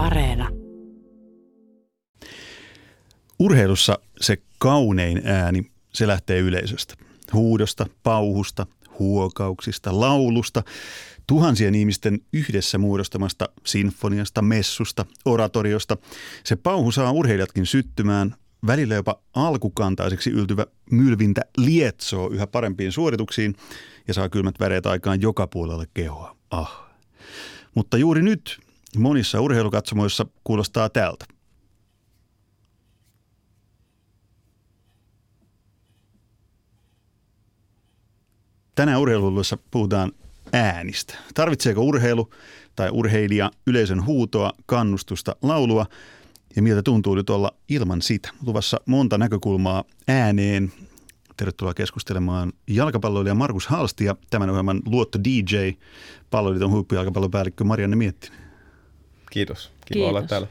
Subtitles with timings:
[0.00, 0.48] Areena.
[3.38, 6.94] Urheilussa se kaunein ääni, se lähtee yleisöstä.
[7.32, 8.66] Huudosta, pauhusta,
[8.98, 10.62] huokauksista, laulusta,
[11.26, 15.96] tuhansien ihmisten yhdessä muodostamasta sinfoniasta, messusta, oratoriosta.
[16.44, 18.34] Se pauhu saa urheilijatkin syttymään,
[18.66, 23.54] välillä jopa alkukantaiseksi yltyvä mylvintä lietsoo yhä parempiin suorituksiin
[24.08, 26.36] ja saa kylmät väreet aikaan joka puolella kehoa.
[26.50, 26.90] Ah.
[27.74, 31.24] Mutta juuri nyt monissa urheilukatsomoissa kuulostaa tältä.
[38.74, 40.12] Tänään urheilussa puhutaan
[40.52, 41.14] äänistä.
[41.34, 42.30] Tarvitseeko urheilu
[42.76, 45.86] tai urheilija yleisön huutoa, kannustusta, laulua
[46.56, 48.30] ja miltä tuntuu nyt olla ilman sitä?
[48.46, 50.72] Luvassa monta näkökulmaa ääneen.
[51.36, 55.70] Tervetuloa keskustelemaan jalkapalloilija Markus Halsti ja tämän ohjelman luotto DJ,
[56.30, 58.49] palloliiton huippujalkapallopäällikkö Marianne Miettinen.
[59.30, 59.66] Kiitos.
[59.66, 60.08] Kiva Kiitos.
[60.08, 60.46] olla täällä.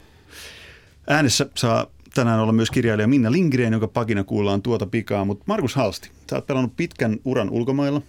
[1.08, 5.24] Äänessä saa tänään olla myös kirjailija Minna Lindgren, jonka pakina kuullaan tuota pikaa.
[5.24, 8.02] Mutta Markus Halsti, sä oot pelannut pitkän uran ulkomailla.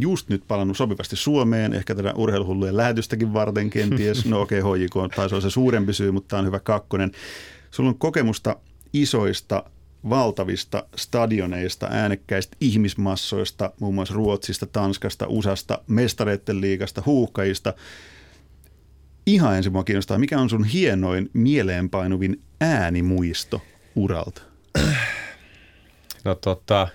[0.00, 4.26] Just nyt palannut sopivasti Suomeen, ehkä tätä urheiluhullujen lähetystäkin varten kenties.
[4.26, 7.12] No okei, okay, HJK taisi olla se suurempi syy, mutta tämä on hyvä kakkonen.
[7.70, 8.56] Sulla on kokemusta
[8.92, 9.64] isoista,
[10.08, 17.74] valtavista stadioneista, äänekkäistä ihmismassoista, muun muassa Ruotsista, Tanskasta, USAsta, mestareitten liigasta, huuhkajista.
[19.26, 23.62] Ihan ensin mua kiinnostaa, mikä on sun hienoin mieleenpainuvin äänimuisto
[23.96, 24.42] uralta?
[26.24, 26.88] No tota,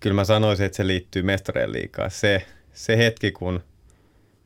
[0.00, 2.08] kyllä mä sanoisin, että se liittyy mestareen liikaa.
[2.08, 3.54] Se, se hetki, kun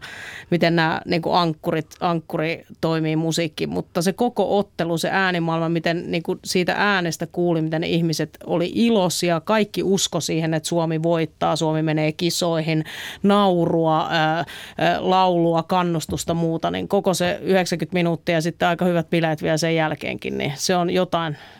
[0.50, 3.68] miten nämä niin kuin ankkurit, ankkuri toimii musiikki.
[3.68, 8.38] Mutta se koko ottelu, se äänimaailma, miten niin kuin siitä äänestä kuuli, miten ne ihmiset
[8.46, 12.84] oli iloisia, kaikki usko siihen, että Suomi voittaa, Suomi menee kisoihin,
[13.24, 14.46] naurua, ää,
[14.78, 19.58] ää, laulua, kannustusta, muuta, niin koko se 90 minuuttia ja sitten aika hyvät bileet vielä
[19.58, 21.11] sen jälkeenkin, niin se on jotain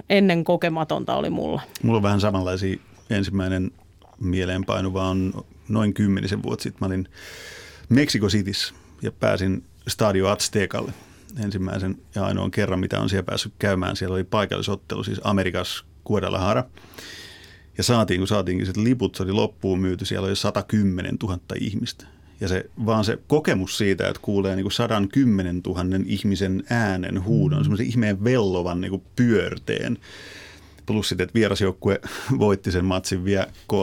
[0.10, 1.62] ennen kokematonta oli mulla.
[1.84, 2.78] Mulla on vähän samanlaisia.
[3.10, 3.72] Ensimmäinen
[4.20, 6.80] mieleenpainuva on noin kymmenisen vuotta sitten.
[6.82, 7.08] Mä olin
[7.90, 10.94] Mexico Cityssä ja pääsin Stadio Aztecalle
[11.44, 13.96] ensimmäisen ja ainoan kerran, mitä on siellä päässyt käymään.
[13.96, 16.64] Siellä oli paikallisottelu, siis Amerikas Guadalajara.
[17.78, 22.06] Ja saatiin, kun saatiinkin sitten liput, se oli loppuun myyty, siellä oli 110 000 ihmistä.
[22.42, 27.60] Ja se, vaan se kokemus siitä, että kuulee niin kuin 110 000 ihmisen äänen huudon,
[27.60, 27.64] mm.
[27.64, 29.98] semmoisen ihmeen vellovan niin kuin pyörteen.
[30.86, 32.00] Plus sitten, että vierasjoukkue
[32.40, 33.76] voitti sen matsin vielä 3-1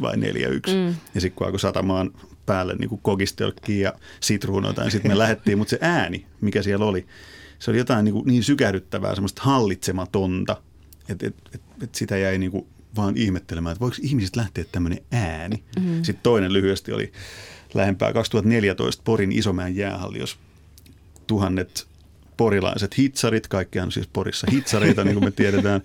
[0.00, 0.18] vai 4-1.
[0.18, 0.94] Mm.
[1.14, 2.10] Ja sitten kun alkoi satamaan
[2.46, 5.58] päälle niin kuin kokistölkkiä ja sitruunoita, niin sitten me lähdettiin.
[5.58, 7.06] Mutta se ääni, mikä siellä oli,
[7.58, 10.56] se oli jotain niin, kuin niin sykähdyttävää, semmoista hallitsematonta,
[11.08, 12.66] että et, et, et sitä jäi niin kuin
[12.96, 15.62] vaan ihmettelemään, että voiko ihmisistä lähteä tämmöinen ääni.
[15.80, 16.02] Mm.
[16.02, 17.12] Sitten toinen lyhyesti oli
[17.74, 20.38] lähempää 2014 Porin Isomäen jäähalli, jos
[21.26, 21.86] tuhannet
[22.36, 25.80] porilaiset hitsarit, kaikkihan on siis Porissa hitsareita, niin kuin me tiedetään,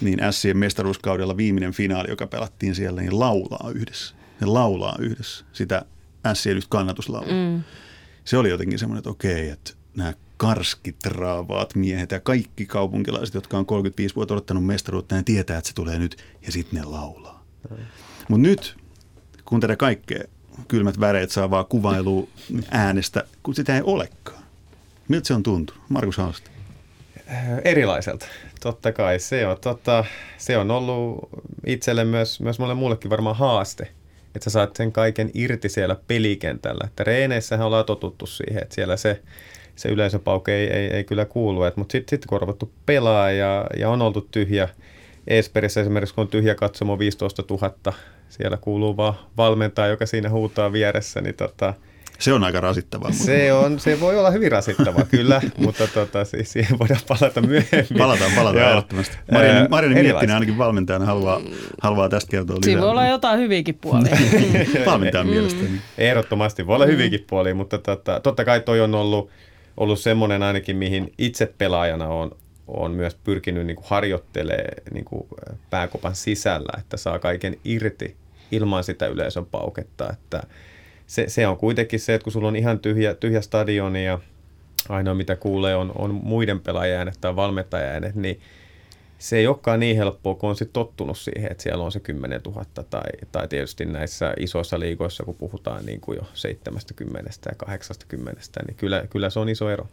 [0.00, 4.14] niin Sien mestaruuskaudella viimeinen finaali, joka pelattiin siellä, niin laulaa yhdessä.
[4.40, 5.84] Ne laulaa yhdessä sitä
[6.34, 7.32] Sien nyt kannatuslaulua.
[7.32, 7.62] Mm.
[8.24, 13.58] Se oli jotenkin semmoinen, että okei, että nämä karskit raavaat miehet ja kaikki kaupunkilaiset, jotka
[13.58, 16.16] on 35 vuotta odottanut mestaruutta, ne tietää, että se tulee nyt
[16.46, 17.46] ja sitten ne laulaa.
[17.70, 17.76] Mm.
[18.28, 18.76] Mutta nyt,
[19.44, 20.24] kun tätä kaikkea
[20.68, 22.28] kylmät väreet saavaa kuvailua
[22.70, 24.44] äänestä, kun sitä ei olekaan.
[25.08, 25.82] Miltä se on tuntunut?
[25.88, 26.50] Markus Haaste.
[27.64, 28.26] Erilaiselta,
[28.60, 29.18] totta kai.
[29.18, 30.04] Se on, tota,
[30.38, 31.28] se on ollut
[31.66, 33.84] itselle myös, myös monelle muullekin varmaan haaste,
[34.34, 36.84] että sä saat sen kaiken irti siellä pelikentällä.
[36.86, 39.22] Että reeneissähän ollaan totuttu siihen, että siellä se,
[39.76, 41.60] se yleisöpauke ei, ei, ei kyllä kuulu.
[41.76, 44.68] Mutta sitten sit ruvettu pelaa ja, ja on oltu tyhjä,
[45.26, 47.94] Esperissä esimerkiksi kun on tyhjä katsomo 15 000,
[48.36, 51.74] siellä kuuluu vaan valmentaja, joka siinä huutaa vieressä, niin tota,
[52.18, 53.12] se on aika rasittavaa.
[53.12, 57.98] Se, on, se voi olla hyvin rasittavaa, kyllä, mutta tota, siis siihen voidaan palata myöhemmin.
[57.98, 59.16] Palataan, palataan ehdottomasti.
[59.32, 61.40] Marin, Marin Miettinen ainakin valmentajana haluaa,
[61.82, 62.64] haluaa tästä kertoa lisää.
[62.64, 64.16] Siinä voi olla jotain hyviäkin puolia.
[64.86, 65.64] Valmentajan mielestä.
[65.98, 69.30] Ehdottomasti voi olla hyvinkin puolia, mutta tota, totta kai toi on ollut,
[69.76, 75.04] ollut semmoinen ainakin, mihin itse pelaajana on, on myös pyrkinyt niin harjoittelemaan niin
[75.70, 78.16] pääkopan sisällä, että saa kaiken irti
[78.50, 80.42] ilman sitä yleisön pauketta, että–
[81.06, 84.18] se, se on kuitenkin se, että kun sulla on ihan tyhjä, tyhjä stadioni ja
[84.88, 88.40] ainoa mitä kuulee on, on muiden pelaajien tai valmentajien niin
[89.18, 92.40] se ei olekaan niin helppoa, kun on sitten tottunut siihen, että siellä on se 10
[92.46, 93.02] 000 tai,
[93.32, 99.06] tai tietysti näissä isoissa liigoissa, kun puhutaan niin kuin jo 70 ja 80, niin kyllä,
[99.10, 99.88] kyllä se on iso ero.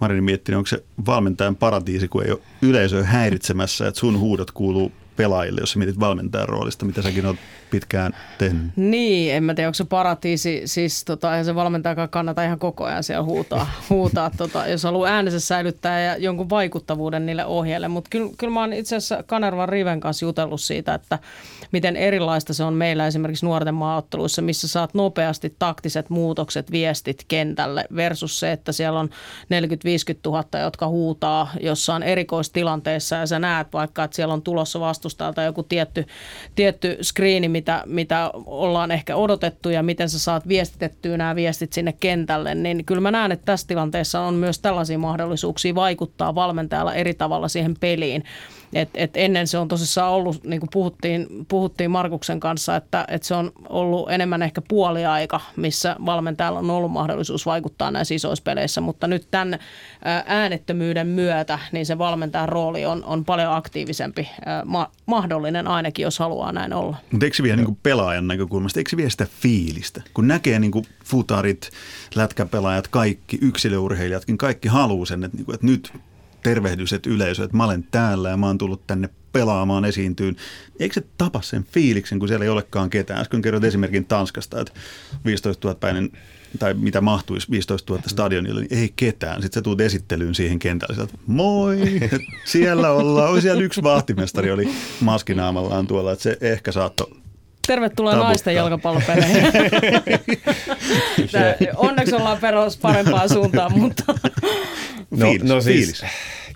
[0.00, 4.92] Marini miettinyt, onko se valmentajan paratiisi, kun ei ole yleisöä häiritsemässä, että sun huudot kuuluu
[5.16, 7.38] pelaajille, jos mietit valmentajan roolista, mitä säkin olet
[7.70, 8.76] pitkään tehnyt.
[8.76, 12.84] Niin, en mä tiedä, onko se paratiisi, siis tota, eihän se valmentajakaan kannata ihan koko
[12.84, 17.88] ajan siellä huutaa, huutaa tota, jos haluaa äänensä säilyttää ja jonkun vaikuttavuuden niille ohjeille.
[17.88, 21.18] Mutta kyllä, kyllä mä oon itse asiassa Kanervan Riven kanssa jutellut siitä, että
[21.72, 27.84] miten erilaista se on meillä esimerkiksi nuorten maaotteluissa, missä saat nopeasti taktiset muutokset, viestit kentälle
[27.96, 29.10] versus se, että siellä on 40-50
[30.26, 35.62] 000, jotka huutaa jossain erikoistilanteessa ja sä näet vaikka, että siellä on tulossa vastustajalta joku
[35.62, 36.06] tietty,
[36.54, 41.92] tietty screeni, mitä, mitä ollaan ehkä odotettu ja miten sä saat viestitettyä nämä viestit sinne
[41.92, 47.14] kentälle, niin kyllä mä näen, että tässä tilanteessa on myös tällaisia mahdollisuuksia vaikuttaa valmentajalla eri
[47.14, 48.24] tavalla siihen peliin.
[48.74, 53.28] Et, et ennen se on tosissaan ollut, niin kuin puhuttiin, puhuttiin Markuksen kanssa, että, että
[53.28, 58.80] se on ollut enemmän ehkä puoliaika, missä valmentajalla on ollut mahdollisuus vaikuttaa näissä isoissa peleissä,
[58.80, 59.58] mutta nyt tämän
[60.26, 64.28] äänettömyyden myötä niin se valmentajan rooli on, on paljon aktiivisempi,
[65.06, 66.96] mahdollinen ainakin, jos haluaa näin olla.
[67.10, 70.02] Mutta eikö se vie niin pelaajan näkökulmasta, eikö se vie sitä fiilistä?
[70.14, 71.70] Kun näkee niin kuin futarit,
[72.14, 75.92] lätkäpelaajat, kaikki yksilöurheilijatkin, kaikki haluaa sen, että, niin kuin, että nyt
[76.42, 80.36] tervehdyset yleisö, että mä olen täällä ja mä oon tullut tänne pelaamaan esiintyyn.
[80.78, 83.20] Eikö se tapa sen fiiliksen, kun siellä ei olekaan ketään?
[83.20, 84.72] Äsken kerroit esimerkin Tanskasta, että
[85.24, 86.10] 15 000 päinen
[86.58, 89.42] tai mitä mahtuisi 15 000 stadionille, niin ei ketään.
[89.42, 91.78] Sitten sä tuut esittelyyn siihen kentälle, että moi,
[92.44, 93.30] siellä ollaan.
[93.30, 94.68] Oi siellä yksi vahtimestari oli
[95.00, 97.10] maskinaamallaan tuolla, että se ehkä saattoi
[97.66, 98.28] Tervetuloa Tabutta.
[98.28, 99.44] naisten jalkapallopeleihin.
[101.76, 104.04] Onneksi ollaan peros parempaan suuntaan, mutta...
[105.10, 106.04] No, fiilis, no siis, fiilis.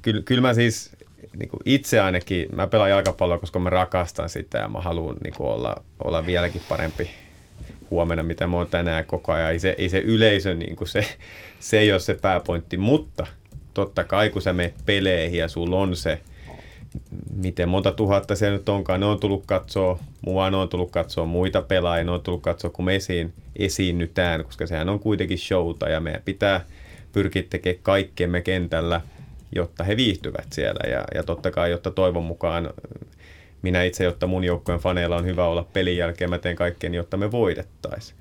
[0.02, 0.90] Kyllä, kyllä mä siis
[1.36, 5.34] niin kuin itse ainakin, mä pelaan jalkapalloa, koska mä rakastan sitä ja mä haluan niin
[5.34, 7.10] kuin olla, olla vieläkin parempi
[7.90, 9.50] huomenna, mitä mä oon tänään koko ajan.
[9.50, 11.04] Ei se, ei se yleisö, niin kuin se,
[11.60, 13.26] se ei ole se pääpointti, mutta
[13.74, 16.20] totta kai kun sä menet peleihin ja sulla on se,
[17.34, 21.26] miten monta tuhatta se nyt onkaan, ne on tullut katsoa, mua ne on tullut katsoa
[21.26, 25.88] muita pelaajia, ne on tullut katsoa, kun me esiin, esiinnytään, koska sehän on kuitenkin showta
[25.88, 26.64] ja meidän pitää
[27.12, 29.00] pyrkiä tekemään kaikkemme kentällä,
[29.54, 32.70] jotta he viihtyvät siellä ja, ja totta kai, jotta toivon mukaan
[33.62, 37.16] minä itse, jotta mun joukkojen faneilla on hyvä olla pelin jälkeen, mä teen kaikkeen, jotta
[37.16, 38.20] me voidettaisiin.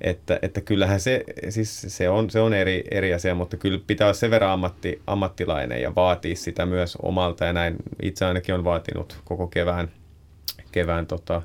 [0.00, 4.06] Että, että kyllähän se, siis se on, se on eri, eri asia, mutta kyllä pitää
[4.06, 8.64] olla sen verran ammatti, ammattilainen ja vaatii sitä myös omalta ja näin itse ainakin on
[8.64, 9.90] vaatinut koko kevään,
[10.72, 11.42] kevään tota,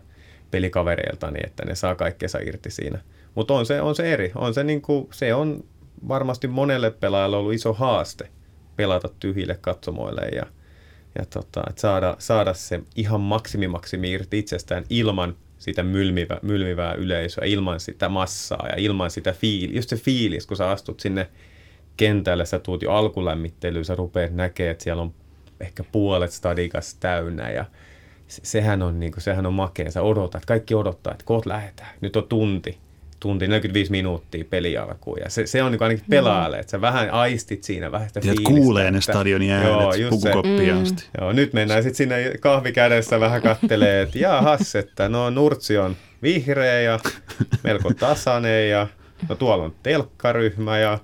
[0.51, 2.99] pelikavereilta, niin että ne saa kaikkeensa irti siinä.
[3.35, 5.63] Mutta on se, on se eri, on se, niin kuin, se on
[6.07, 8.27] varmasti monelle pelaajalle ollut iso haaste
[8.75, 10.45] pelata tyhjille katsomoille ja,
[11.19, 17.45] ja tota, että saada, saada se ihan maksimimaksimi irti itsestään ilman sitä mylmivä, mylmivää yleisöä,
[17.45, 19.75] ilman sitä massaa ja ilman sitä fiiliä.
[19.75, 21.29] Just se fiilis, kun sä astut sinne
[21.97, 25.13] kentälle, sä tuut jo alkulämmittelyyn, sä rupeat näkemään, että siellä on
[25.59, 27.65] ehkä puolet stadikas täynnä ja
[28.27, 29.91] sehän on, niin kuin, sehän on makea.
[29.91, 31.89] Sä odotat, kaikki odottaa, että koot lähetään.
[32.01, 32.77] Nyt on tunti
[33.21, 35.19] tunti, 45 minuuttia peli alkuun.
[35.23, 38.49] Ja se, se on niin ainakin pelaajalle, että sä vähän aistit siinä vähän sitä fiilistä.
[38.49, 40.81] kuulee ne stadionin äänet pukukoppia mm.
[40.81, 41.03] asti.
[41.21, 46.81] Joo, nyt mennään sitten sinne kahvikädessä vähän kattelee, että jaahas, että no Nurtsi on vihreä
[46.81, 46.99] ja
[47.63, 48.87] melko tasainen ja
[49.29, 50.99] no tuolla on telkkaryhmä ja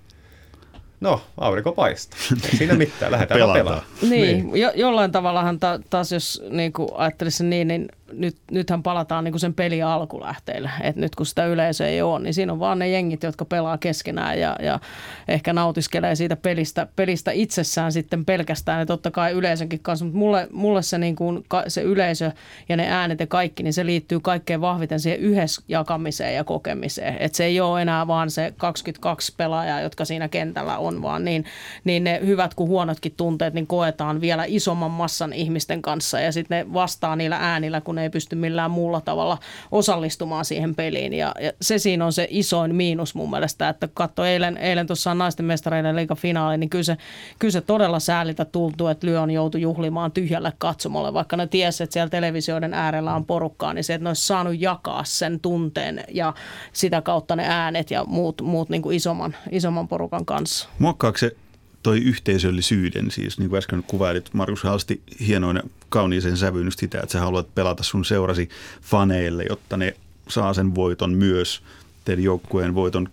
[0.99, 2.19] No, aurinko paistaa.
[2.43, 3.81] Ei siinä mitään, lähdetään pelaamaan.
[4.01, 4.61] Niin, niin.
[4.61, 9.39] Jo, jollain tavallahan ta, taas jos niin ajattelisi niin, niin nyt, nythän palataan niin kuin
[9.39, 10.71] sen pelin alkulähteille.
[10.81, 13.77] Että nyt kun sitä yleisöä ei ole, niin siinä on vaan ne jengit, jotka pelaa
[13.77, 14.79] keskenään ja, ja
[15.27, 18.79] ehkä nautiskelee siitä pelistä, pelistä itsessään sitten pelkästään.
[18.79, 22.31] Ja totta kai yleisönkin kanssa, mutta mulle, mulle se, niin kuin, se yleisö
[22.69, 27.17] ja ne äänet ja kaikki, niin se liittyy kaikkein vahviten siihen yhdessä jakamiseen ja kokemiseen.
[27.19, 31.45] Että se ei ole enää vaan se 22 pelaajaa, jotka siinä kentällä on, vaan niin,
[31.83, 36.57] niin ne hyvät kuin huonotkin tunteet niin koetaan vielä isomman massan ihmisten kanssa ja sitten
[36.57, 39.37] ne vastaa niillä äänillä, kun ne ei pysty millään muulla tavalla
[39.71, 41.13] osallistumaan siihen peliin.
[41.13, 45.13] Ja, ja se siinä on se isoin miinus mun mielestä, että katso eilen, eilen tuossa
[45.13, 46.97] naisten mestareiden finaali, niin kyllä se,
[47.39, 51.93] kyllä se todella säälitä tuntuu, että Lyon joutui juhlimaan tyhjälle katsomolle, vaikka ne tiesi, että
[51.93, 56.33] siellä televisioiden äärellä on porukkaa, niin se, että ne olisi saanut jakaa sen tunteen ja
[56.73, 60.69] sitä kautta ne äänet ja muut, muut niin kuin isomman, isomman porukan kanssa.
[60.79, 61.35] Muokkaako se
[61.83, 67.19] toi yhteisöllisyyden, siis niin kuin äsken kuvailit Markus Halsti hienoinen kauniiseen sävyyn sitä, että sä
[67.19, 68.49] haluat pelata sun seurasi
[68.81, 69.95] faneille, jotta ne
[70.29, 71.61] saa sen voiton myös,
[72.05, 73.09] teidän joukkueen voiton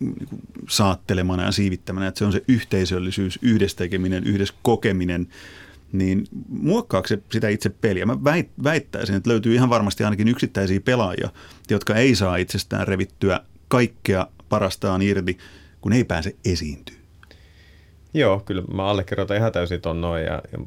[0.00, 0.28] niin
[0.68, 5.28] saattelemana ja siivittämänä, että se on se yhteisöllisyys, yhdessä tekeminen, yhdessä kokeminen,
[5.92, 8.06] niin muokkaako se sitä itse peliä?
[8.06, 8.16] Mä
[8.64, 11.30] väittäisin, että löytyy ihan varmasti ainakin yksittäisiä pelaajia,
[11.70, 15.38] jotka ei saa itsestään revittyä kaikkea parastaan irti,
[15.80, 16.97] kun ei pääse esiintyä.
[18.14, 20.24] Joo, kyllä mä allekirjoitan ihan täysin ton noin.
[20.24, 20.58] Ja, ja...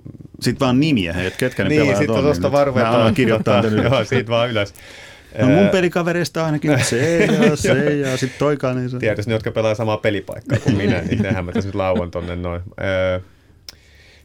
[0.42, 2.16] Sitten vaan nimiä, että ketkä ne niin, pelaajat on.
[2.16, 3.04] Niin, sitten tuosta.
[3.04, 4.74] Mä kirjoittaa Joo, siitä vaan ylös.
[5.40, 8.76] No mun pelikavereista ainakin se ja se ja sitten toikaan.
[8.76, 8.98] Niin se.
[8.98, 12.36] Tiedätkö ne, jotka pelaa samaa pelipaikkaa kuin minä, niin nehän mä tässä nyt lauan tonne
[12.36, 12.62] noin.
[12.82, 13.20] Öö,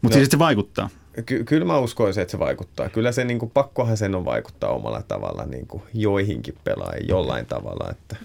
[0.02, 0.88] Mutta no, siis se vaikuttaa.
[1.26, 2.88] Ky- kyllä mä uskoisin, että se vaikuttaa.
[2.88, 7.46] Kyllä se niin kuin, pakkohan sen on vaikuttaa omalla tavalla niin kuin joihinkin pelaajiin jollain
[7.46, 7.90] tavalla.
[7.90, 8.16] Että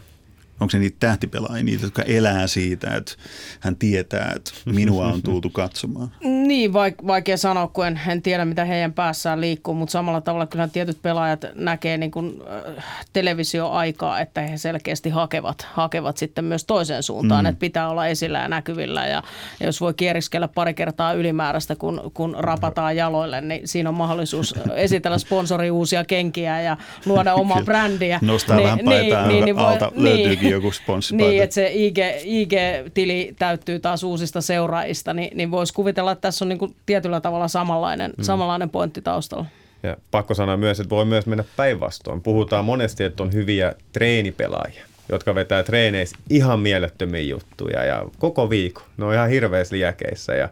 [0.61, 3.13] onko se niitä tähtipelaajia, niitä, jotka elää siitä, että
[3.59, 6.11] hän tietää, että minua on tultu katsomaan?
[6.47, 10.47] Niin, vaik- vaikea sanoa, kun en, en tiedä, mitä heidän päässään liikkuu, mutta samalla tavalla
[10.47, 12.41] kyllä tietyt pelaajat näkee niin kuin,
[12.77, 17.49] äh, televisioaikaa, että he selkeästi hakevat, hakevat sitten myös toiseen suuntaan, mm.
[17.49, 19.23] että pitää olla esillä ja näkyvillä ja
[19.59, 25.17] jos voi kieriskellä pari kertaa ylimääräistä, kun, kun rapataan jaloille, niin siinä on mahdollisuus esitellä
[25.17, 28.19] sponsori uusia kenkiä ja luoda omaa brändiä.
[28.21, 31.29] Nostaa niin, vähän paitaa niin, niin, alta, niin, löytyykin joku sponssipaita.
[31.29, 36.40] Niin, että se IG, IG-tili täyttyy taas uusista seuraajista, niin, niin voisi kuvitella, että tässä
[36.41, 38.23] on niin kuin tietyllä tavalla samanlainen, mm.
[38.23, 39.45] samanlainen pointti taustalla.
[39.83, 42.21] Ja pakko sanoa myös, että voi myös mennä päinvastoin.
[42.21, 48.81] Puhutaan monesti, että on hyviä treenipelaajia, jotka vetää treeneissä ihan mielettömiä juttuja ja koko viikko.
[48.97, 50.49] Ne on ihan hirveässä liekeissä ja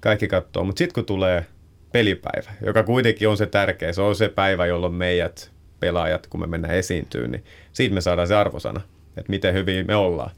[0.00, 0.64] kaikki katsoo.
[0.64, 1.46] Mutta sitten kun tulee
[1.92, 6.46] pelipäivä, joka kuitenkin on se tärkeä, se on se päivä, jolloin meidät pelaajat, kun me
[6.46, 8.80] mennään esiintyyn, niin siitä me saadaan se arvosana
[9.18, 10.30] että miten hyvin me ollaan.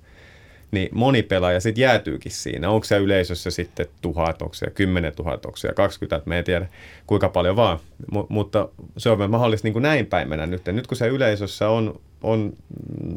[0.70, 2.70] Niin moni pelaaja sitten jäätyykin siinä.
[2.70, 6.42] Onko se yleisössä sitten tuhat, onko se kymmenen tuhat, onko se 20, että me ei
[6.42, 6.66] tiedä
[7.06, 7.78] kuinka paljon vaan.
[8.12, 10.66] M- mutta se on mahdollista niin kuin näin päin mennä nyt.
[10.66, 12.52] Nyt kun se yleisössä on, on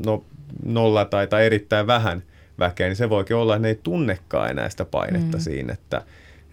[0.06, 0.24] no,
[0.66, 2.24] nolla tai, tai erittäin vähän
[2.60, 5.42] väkeä, niin se voikin olla, että ne ei tunnekaan enää sitä painetta mm.
[5.42, 6.02] siinä, että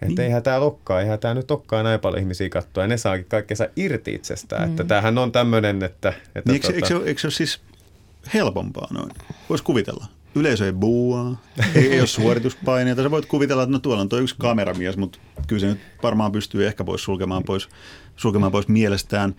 [0.01, 0.21] että niin.
[0.21, 3.67] eihän tämä lokkaa, eihän tämä nyt olekaan näin paljon ihmisiä katsoa, ja ne saakin kaikkensa
[3.75, 4.63] irti itsestään.
[4.63, 4.69] Mm.
[4.69, 6.09] Että tämähän on tämmöinen, että...
[6.09, 6.93] että niin, eikö, tuota...
[6.93, 7.61] eikö, eikö se ole siis
[8.33, 9.11] helpompaa noin.
[9.49, 10.05] Voisi kuvitella.
[10.35, 11.41] Yleisö ei buuaa,
[11.75, 13.03] ei, ei ole suorituspaineita.
[13.03, 16.31] Sä voit kuvitella, että no tuolla on tuo yksi kameramies, mutta kyllä se nyt varmaan
[16.31, 17.69] pystyy ehkä pois sulkemaan pois,
[18.15, 19.35] sulkemaan pois mielestään.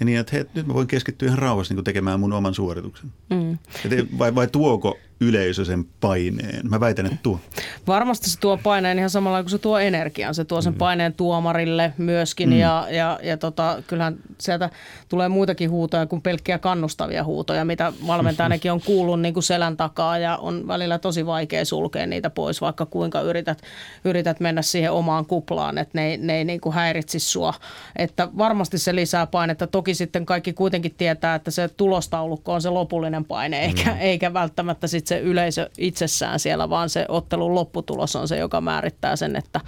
[0.00, 3.12] Ja niin, että hei, nyt mä voin keskittyä ihan rauhassa niin tekemään mun oman suorituksen.
[3.30, 3.52] Mm.
[3.84, 6.70] Et vai, vai tuoko yleisö sen paineen?
[6.70, 7.40] Mä väitän, että tuo.
[7.86, 10.34] Varmasti se tuo paineen ihan samalla kuin se tuo energian.
[10.34, 10.78] Se tuo sen mm.
[10.78, 12.56] paineen tuomarille myöskin mm.
[12.56, 14.70] ja, ja, ja tota, kyllähän sieltä
[15.08, 20.18] tulee muitakin huutoja kuin pelkkiä kannustavia huutoja, mitä valmentajanakin on kuullut niin kuin selän takaa
[20.18, 23.62] ja on välillä tosi vaikea sulkea niitä pois, vaikka kuinka yrität,
[24.04, 27.54] yrität mennä siihen omaan kuplaan, että ne, ne ei niin kuin häiritsisi sua.
[27.96, 29.66] Että varmasti se lisää painetta.
[29.66, 34.00] Toki sitten kaikki kuitenkin tietää, että se tulostaulukko on se lopullinen paine, eikä, mm.
[34.00, 39.16] eikä välttämättä sit se yleisö itsessään siellä, vaan se ottelun lopputulos on se, joka määrittää
[39.16, 39.60] sen, että,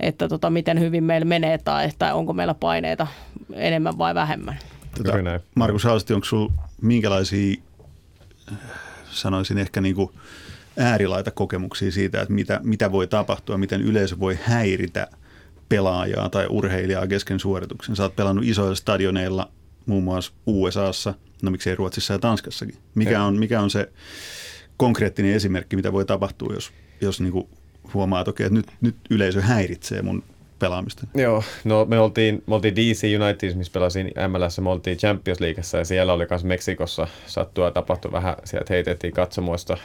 [0.00, 3.06] että tota, miten hyvin meillä menee tai että onko meillä paineita
[3.52, 4.58] enemmän vai vähemmän.
[4.96, 5.12] Tota,
[5.54, 7.56] Markus Hausti, onko sinulla minkälaisia,
[9.10, 10.10] sanoisin ehkä niin kuin
[10.78, 15.08] äärilaita kokemuksia siitä, että mitä, mitä voi tapahtua, miten yleisö voi häiritä
[15.68, 17.96] pelaajaa tai urheilijaa kesken suorituksen.
[17.96, 19.50] Sä oot pelannut isoilla stadioneilla
[19.86, 22.76] muun muassa USAssa, no miksei Ruotsissa ja Tanskassakin.
[22.94, 23.92] Mikä on, mikä on se
[24.76, 27.48] konkreettinen esimerkki, mitä voi tapahtua, jos, jos niin kuin
[27.94, 30.22] huomaa, että, okei, että nyt, nyt yleisö häiritsee mun
[30.58, 31.06] pelaamista?
[31.14, 35.78] Joo, no me oltiin, me oltiin DC United, missä pelasin MLS, me oltiin Champions Leagueassa
[35.78, 39.76] ja siellä oli myös Meksikossa sattua tapahtui vähän, sieltä heitettiin katsomoista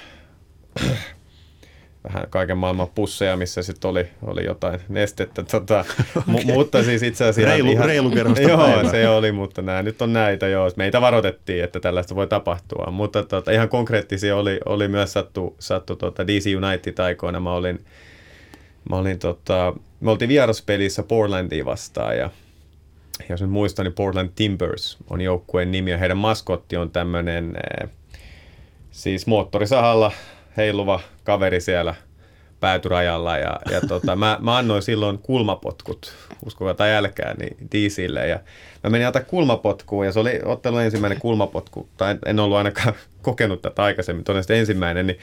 [2.13, 5.43] vähän kaiken maailman pusseja, missä sitten oli, oli jotain nestettä.
[5.43, 5.79] Tota,
[6.17, 6.35] okay.
[6.35, 7.51] mu- mutta siis itse asiassa...
[7.51, 8.11] Reilu, ihan, reilu
[8.47, 8.91] Joo, päivää.
[8.91, 10.71] se oli, mutta nämä nyt on näitä, joo.
[10.75, 12.91] Meitä varoitettiin, että tällaista voi tapahtua.
[12.91, 17.39] Mutta tota, ihan konkreettisia oli, oli myös sattu, sattu tota DC United aikoina.
[17.39, 17.85] Mä olin,
[18.89, 22.29] mä olin tota, me oltiin vieraspelissä Portlandia vastaan ja
[23.29, 27.89] jos nyt muistan, niin Portland Timbers on joukkueen nimi ja heidän maskotti on tämmöinen eh,
[28.91, 30.11] siis moottorisahalla
[30.57, 30.99] heiluva
[31.29, 31.95] kaveri siellä
[32.59, 36.13] päätyrajalla ja, ja tota, mä, mä, annoin silloin kulmapotkut,
[36.45, 38.39] uskokaa tai älkää, niin DCille ja
[38.83, 42.93] mä menin antaa kulmapotkuun ja se oli ottelun ensimmäinen kulmapotku, tai en, en ollut ainakaan
[43.21, 45.19] kokenut tätä aikaisemmin, todennäköisesti ensimmäinen, niin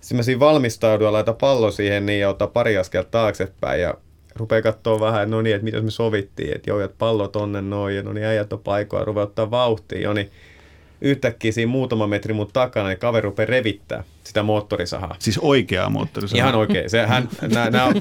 [0.00, 3.94] sitten mä siinä valmistauduin ja laita pallo siihen niin ja ottaa pari askelta taaksepäin ja
[4.36, 7.96] rupeaa katsoa vähän, no niin, että mitä me sovittiin, että joo, että pallo tonne noin,
[7.96, 10.30] ja no niin, äijät on paikoilla, rupeaa ottaa vauhtia, jo, niin
[11.00, 15.16] yhtäkkiä siinä muutama metri mun takana, niin kaveri rupeaa revittää sitä moottorisahaa.
[15.18, 16.48] Siis oikeaa moottorisahaa?
[16.48, 16.90] Ihan oikein.
[16.90, 17.92] Se, hän, nää, nää,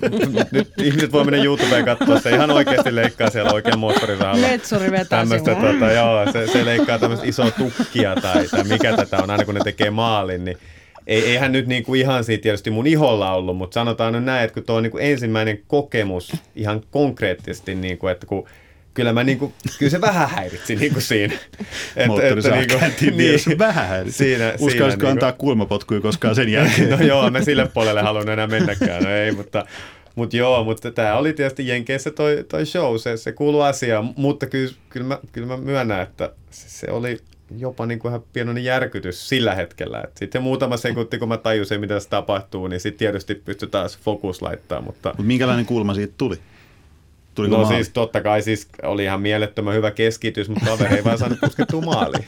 [0.51, 4.47] nyt ihmiset voi mennä YouTubeen katsoa, se ihan oikeasti leikkaa siellä oikein moottorisahalla.
[4.47, 9.17] Letsuri vetää tämmöistä, tota, joo, se, se leikkaa tämmöistä isoa tukkia tai, tai mikä tätä
[9.17, 10.57] on, aina kun ne tekee maalin, niin
[11.07, 14.43] ei, eihän nyt niin kuin ihan siitä tietysti mun iholla ollut, mutta sanotaan nyt näin,
[14.43, 18.47] että kun tuo on niin kuin ensimmäinen kokemus ihan konkreettisesti, niin kuin, että kun
[18.97, 21.33] kyllä mä niin kuin, kyllä se vähän häiritsi niin kuin siinä.
[21.95, 22.67] Että, että niin
[22.99, 24.17] kuin, niin, vähän häiritsi.
[24.17, 25.37] Siinä, Uskaisitko siinä, antaa niin kuin...
[25.37, 26.89] kulmapotkuja koskaan sen jälkeen?
[26.99, 29.65] no joo, mä sille puolelle haluan enää mennäkään, no ei, mutta
[30.15, 34.45] mutta joo, mutta tämä oli tietysti Jenkeissä toi, toi show, se, se kuuluu asiaan, mutta
[34.45, 37.17] kyllä, kyllä, mä, kyllä mä myönnän, että se, se oli
[37.57, 40.03] jopa niin kuin ihan pienoinen järkytys sillä hetkellä.
[40.15, 44.41] Sitten muutama sekunti, kun mä tajusin, mitä se tapahtuu, niin sitten tietysti pystyy taas fokus
[44.41, 44.81] laittaa.
[44.81, 45.13] Mutta...
[45.17, 46.39] Mut minkälainen kulma siitä tuli?
[47.37, 47.75] Tuliko no maali?
[47.75, 51.81] siis totta kai siis oli ihan mielettömän hyvä keskitys, mutta kaveri ei vaan saanut puskettua
[51.81, 52.25] maaliin.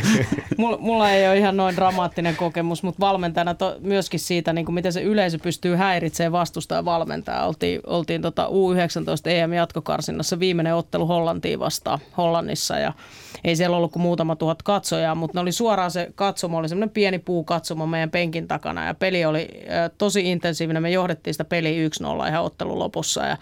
[0.78, 4.92] mulla, ei ole ihan noin dramaattinen kokemus, mutta valmentajana to, myöskin siitä, niin kuin miten
[4.92, 7.46] se yleisö pystyy häiritsemään vastustajan valmentajaa.
[7.46, 12.92] Oltiin, oltiin tota U19 EM-jatkokarsinnassa viimeinen ottelu Hollantiin vastaan Hollannissa ja
[13.44, 16.90] ei siellä ollut kuin muutama tuhat katsojaa, mutta ne oli suoraan se katsomo, oli semmoinen
[16.94, 19.48] pieni puukatsomo meidän penkin takana ja peli oli
[19.98, 20.82] tosi intensiivinen.
[20.82, 21.88] Me johdettiin sitä peliä
[22.24, 23.36] 1-0 ihan ottelun lopussa ja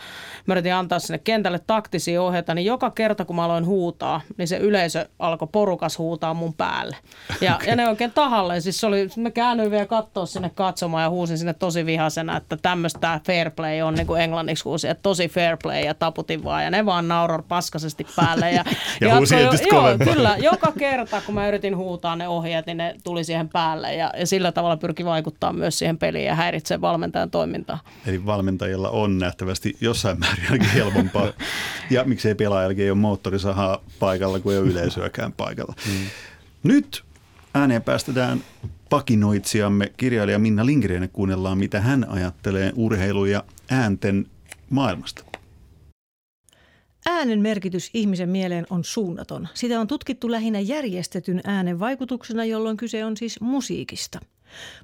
[0.47, 4.49] mä yritin antaa sinne kentälle taktisia ohjeita, niin joka kerta kun mä aloin huutaa, niin
[4.49, 6.97] se yleisö alkoi porukas huutaa mun päälle.
[7.41, 7.69] Ja, okay.
[7.69, 11.39] ja ne oikein tahalleen, siis se oli, mä käännyin vielä katsoa sinne katsomaan ja huusin
[11.39, 15.57] sinne tosi vihasena, että tämmöistä fair play on niin kuin englanniksi huusin, että tosi fair
[15.63, 18.51] play ja taputin vaan ja ne vaan nauroi paskasesti päälle.
[18.51, 18.65] Ja,
[19.01, 22.97] ja huusin jo, joo, kyllä, joka kerta kun mä yritin huutaa ne ohjeet, niin ne
[23.05, 27.31] tuli siihen päälle ja, ja sillä tavalla pyrki vaikuttaa myös siihen peliin ja häiritsee valmentajan
[27.31, 27.79] toimintaa.
[28.07, 31.29] Eli valmentajilla on nähtävästi jossain määrin ainakin helpompaa.
[31.91, 35.75] ja miksei pelaajallakin ei ole moottorisahaa paikalla, kuin ei ole yleisöäkään paikalla.
[35.87, 36.07] Mm.
[36.63, 37.05] Nyt
[37.55, 38.41] ääneen päästetään
[38.91, 44.27] pakinoitsijamme kirjailija Minna Lindgren kuunnellaan, mitä hän ajattelee urheilu- ja äänten
[44.71, 45.25] maailmasta.
[47.07, 49.49] Äänen merkitys ihmisen mieleen on suunnaton.
[49.55, 54.21] Sitä on tutkittu lähinnä järjestetyn äänen vaikutuksena, jolloin kyse on siis musiikista.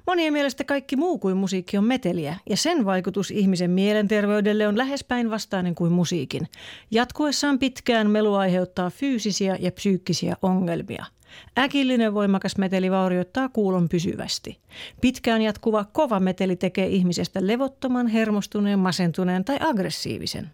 [0.07, 5.03] Monien mielestä kaikki muu kuin musiikki on meteliä, ja sen vaikutus ihmisen mielenterveydelle on lähes
[5.03, 6.47] päinvastainen kuin musiikin.
[6.91, 11.05] Jatkuessaan pitkään melu aiheuttaa fyysisiä ja psyykkisiä ongelmia–
[11.57, 14.59] Äkillinen voimakas meteli vaurioittaa kuulon pysyvästi.
[15.01, 20.49] Pitkään jatkuva kova meteli tekee ihmisestä levottoman, hermostuneen, masentuneen tai aggressiivisen.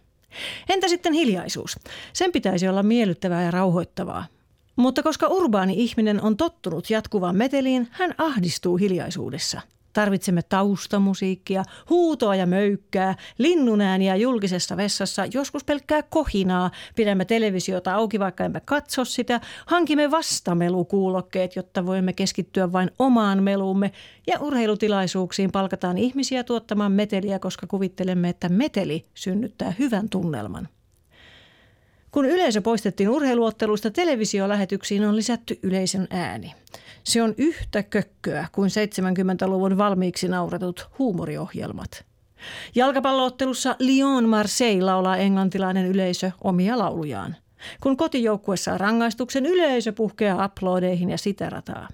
[0.68, 1.78] Entä sitten hiljaisuus?
[2.12, 4.26] Sen pitäisi olla miellyttävää ja rauhoittavaa.
[4.76, 9.60] Mutta koska urbaani ihminen on tottunut jatkuvaan meteliin, hän ahdistuu hiljaisuudessa–
[9.94, 16.70] Tarvitsemme taustamusiikkia, huutoa ja möykkää, linnunääniä julkisessa vessassa, joskus pelkkää kohinaa.
[16.96, 19.40] Pidämme televisiota auki, vaikka emme katso sitä.
[19.66, 23.92] Hankimme vastamelukuulokkeet, jotta voimme keskittyä vain omaan meluumme.
[24.26, 30.68] Ja urheilutilaisuuksiin palkataan ihmisiä tuottamaan meteliä, koska kuvittelemme, että meteli synnyttää hyvän tunnelman.
[32.14, 36.54] Kun yleisö poistettiin urheiluotteluista televisiolähetyksiin, on lisätty yleisön ääni.
[37.04, 42.04] Se on yhtä kökköä kuin 70-luvun valmiiksi nauratut huumoriohjelmat.
[42.74, 47.36] Jalkapalloottelussa Lyon Marseille laulaa englantilainen yleisö omia laulujaan.
[47.80, 51.88] Kun kotijoukkue saa rangaistuksen, yleisö puhkeaa aplodeihin ja siterataa.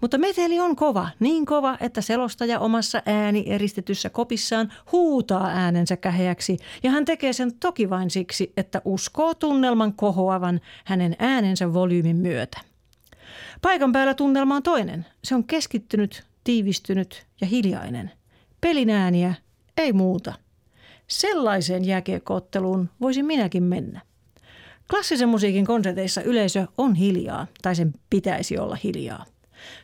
[0.00, 6.56] Mutta meteli on kova, niin kova, että selostaja omassa ääni eristetyssä kopissaan huutaa äänensä käheäksi,
[6.82, 12.60] ja hän tekee sen toki vain siksi, että uskoo tunnelman kohoavan hänen äänensä volyymin myötä.
[13.62, 15.06] Paikan päällä tunnelma on toinen.
[15.24, 18.10] Se on keskittynyt, tiivistynyt ja hiljainen.
[18.60, 19.34] Pelin ääniä,
[19.76, 20.32] ei muuta.
[21.06, 24.00] Sellaiseen jääkiekkootteluun voisin minäkin mennä.
[24.90, 29.24] Klassisen musiikin konserteissa yleisö on hiljaa, tai sen pitäisi olla hiljaa.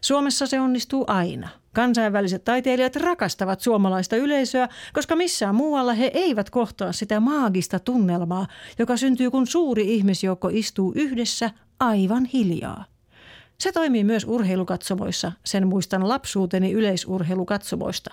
[0.00, 1.48] Suomessa se onnistuu aina.
[1.72, 8.46] Kansainväliset taiteilijat rakastavat suomalaista yleisöä, koska missään muualla he eivät kohtaa sitä maagista tunnelmaa,
[8.78, 12.84] joka syntyy kun suuri ihmisjoukko istuu yhdessä aivan hiljaa.
[13.58, 18.10] Se toimii myös urheilukatsomoissa, sen muistan lapsuuteni yleisurheilukatsomoista.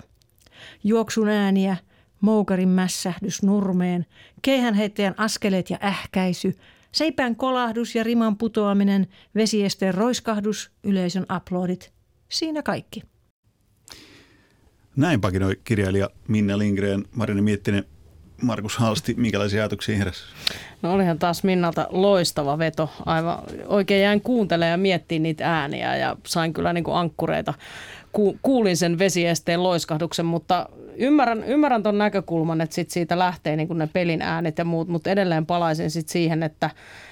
[0.84, 1.78] Juoksun ääniä,
[2.22, 4.06] moukarin mässähdys nurmeen,
[4.42, 6.56] keihänheittäjän askeleet ja ähkäisy,
[6.92, 11.92] seipään kolahdus ja riman putoaminen, vesiesteen roiskahdus, yleisön aplodit.
[12.30, 13.04] Siinä kaikki.
[14.96, 17.86] Näin pakinoi kirjailija Minna Lindgren, Marina Miettinen,
[18.42, 20.24] Markus Halsti, minkälaisia ajatuksia heräsi?
[20.82, 22.90] No olihan taas Minnalta loistava veto.
[23.06, 27.54] Aivan oikein jäin kuuntelemaan ja miettimään niitä ääniä ja sain kyllä niin kuin ankkureita.
[28.42, 30.70] Kuulin sen vesiesteen loiskahduksen, mutta
[31.00, 35.10] ymmärrän, ymmärrän ton näkökulman, että sit siitä lähtee niin ne pelin äänet ja muut, mutta
[35.10, 36.70] edelleen palaisin sit siihen, että,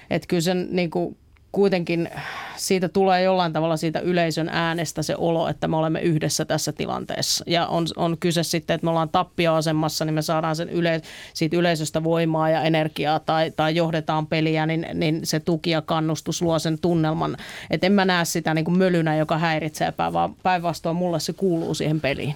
[0.09, 1.17] että kyllä sen niin kuin
[1.51, 2.09] kuitenkin
[2.55, 7.43] siitä tulee jollain tavalla siitä yleisön äänestä se olo, että me olemme yhdessä tässä tilanteessa.
[7.47, 11.01] Ja on, on kyse sitten, että me ollaan tappioasemassa, niin me saadaan sen yle,
[11.33, 16.41] siitä yleisöstä voimaa ja energiaa tai, tai johdetaan peliä, niin, niin se tuki ja kannustus
[16.41, 17.37] luo sen tunnelman.
[17.69, 21.73] Että en mä näe sitä niin kuin mölynä, joka häiritsee, vaan päinvastoin mulle se kuuluu
[21.73, 22.35] siihen peliin.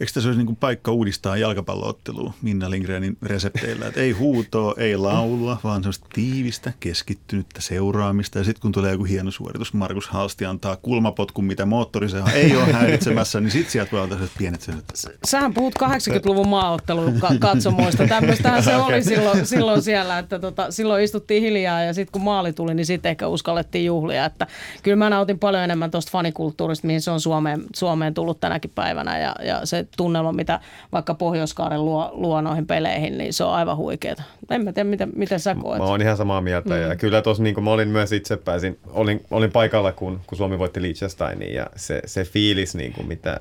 [0.00, 3.86] Eikö tässä olisi niin kuin paikka uudistaa jalkapalloottelua Minna Lindgrenin resepteillä?
[3.86, 8.38] Että ei huutoa, ei laulua, vaan semmoista tiivistä, keskittynyttä seuraamista.
[8.38, 12.72] Ja sitten kun tulee joku hieno suoritus, Markus Halsti antaa kulmapotkun, mitä moottoriseha ei ole
[12.72, 14.82] häiritsemässä, niin sitten sieltä voi antaa pienet sen.
[15.24, 18.06] Sähän puhut 80-luvun maaottelun katsomoista.
[18.06, 22.52] Tämmöistähän se oli silloin, silloin siellä, että tota, silloin istuttiin hiljaa ja sitten kun maali
[22.52, 24.24] tuli, niin sitten ehkä uskallettiin juhlia.
[24.24, 24.46] Että
[24.82, 29.18] kyllä mä nautin paljon enemmän tuosta fanikulttuurista, mihin se on Suomeen, Suomeen tullut tänäkin päivänä
[29.18, 30.60] ja, ja se tunnelma, mitä
[30.92, 34.22] vaikka Pohjois-Kaaren luo, luo noihin peleihin, niin se on aivan huikeeta.
[34.50, 35.78] En mä tiedä, miten, miten sä koet.
[35.78, 36.80] Mä oon ihan samaa mieltä mm.
[36.80, 40.58] ja kyllä tuossa niin mä olin myös itse pääsin, olin, olin paikalla, kun, kun Suomi
[40.58, 43.40] voitti Liechtensteinin ja se, se fiilis, niin kuin mitä,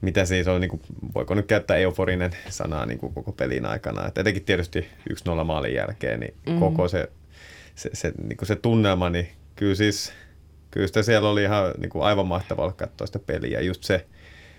[0.00, 0.82] mitä siis oli, niin kuin,
[1.14, 4.06] voiko nyt käyttää euforinen sanaa niin kuin koko pelin aikana.
[4.06, 4.88] Et etenkin tietysti
[5.40, 6.60] 1-0 maalin jälkeen, niin mm.
[6.60, 7.08] koko se,
[7.74, 10.12] se, se, niin kuin se tunnelma, niin kyllä siis
[10.70, 13.60] kyllä sitä siellä oli ihan niin kuin aivan mahtavaa katsoa sitä peliä.
[13.60, 14.06] Just se,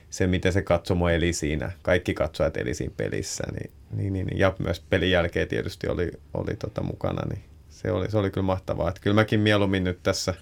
[0.09, 4.53] se, miten se katsomo eli siinä, kaikki katsojat eli siinä pelissä, niin, niin, niin, ja
[4.59, 8.89] myös pelin jälkeen tietysti oli, oli tota mukana, niin se oli, se oli kyllä mahtavaa.
[8.89, 10.33] Että kyllä mäkin mieluummin nyt tässä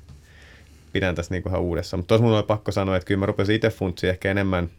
[0.94, 1.98] pidän tässä niin ihan uudessa.
[1.98, 4.70] Mutta tuossa mun oli pakko sanoa, että kyllä mä rupesin itse funtsiin ehkä enemmän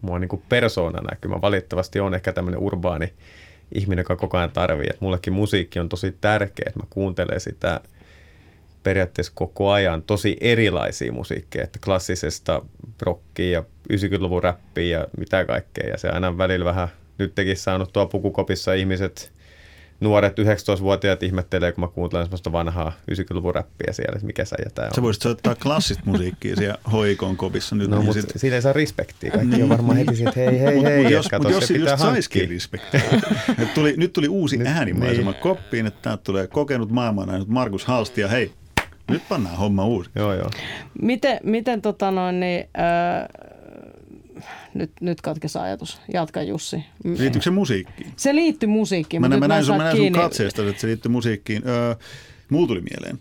[0.00, 1.16] mua niin persoonana.
[1.20, 3.12] Kyllä mä valitettavasti on ehkä tämmöinen urbaani
[3.74, 4.86] ihminen, joka koko ajan tarvii.
[4.90, 7.80] Että mullekin musiikki on tosi tärkeä, että mä kuuntelen sitä–
[8.86, 12.62] periaatteessa koko ajan tosi erilaisia musiikkeja, että klassisesta
[13.02, 15.88] rockia ja 90-luvun räppiä ja mitä kaikkea.
[15.88, 19.32] Ja se aina välillä vähän nyt tekin saanut tuo pukukopissa ihmiset,
[20.00, 24.82] nuoret 19-vuotiaat ihmettelee, kun mä kuuntelen semmoista vanhaa 90-luvun räppiä siellä, että mikä sä jätä
[24.82, 24.94] on.
[24.94, 27.90] Sä voisit soittaa klassista musiikkia siellä hoikon kopissa nyt.
[27.90, 28.32] No, niin mutta sit...
[28.36, 29.30] siitä ei saa respektiä.
[29.30, 29.62] Kaikki niin.
[29.62, 30.98] on varmaan heti että hei, hei, hei.
[30.98, 33.02] Mutta jos, mut jos just saisikin respektiä.
[33.74, 35.40] tuli, nyt tuli uusi äänimaisema niin.
[35.40, 38.52] koppiin, että täältä tulee kokenut maailman Markus Halsti ja hei,
[39.10, 40.10] nyt pannaan homma uusi.
[40.14, 40.50] Joo, joo.
[41.02, 43.28] Miten, miten tota noin, niin, äh,
[44.74, 46.00] nyt, nyt katkesi ajatus.
[46.12, 46.84] Jatka Jussi.
[47.04, 48.12] Liittyykö se musiikkiin?
[48.16, 49.20] Se liittyy musiikkiin.
[49.20, 51.62] Mä, mä, näin, sun, mä näin sun katseesta, että se liittyy musiikkiin.
[51.68, 51.94] Öö,
[52.50, 53.18] mulla tuli mieleen,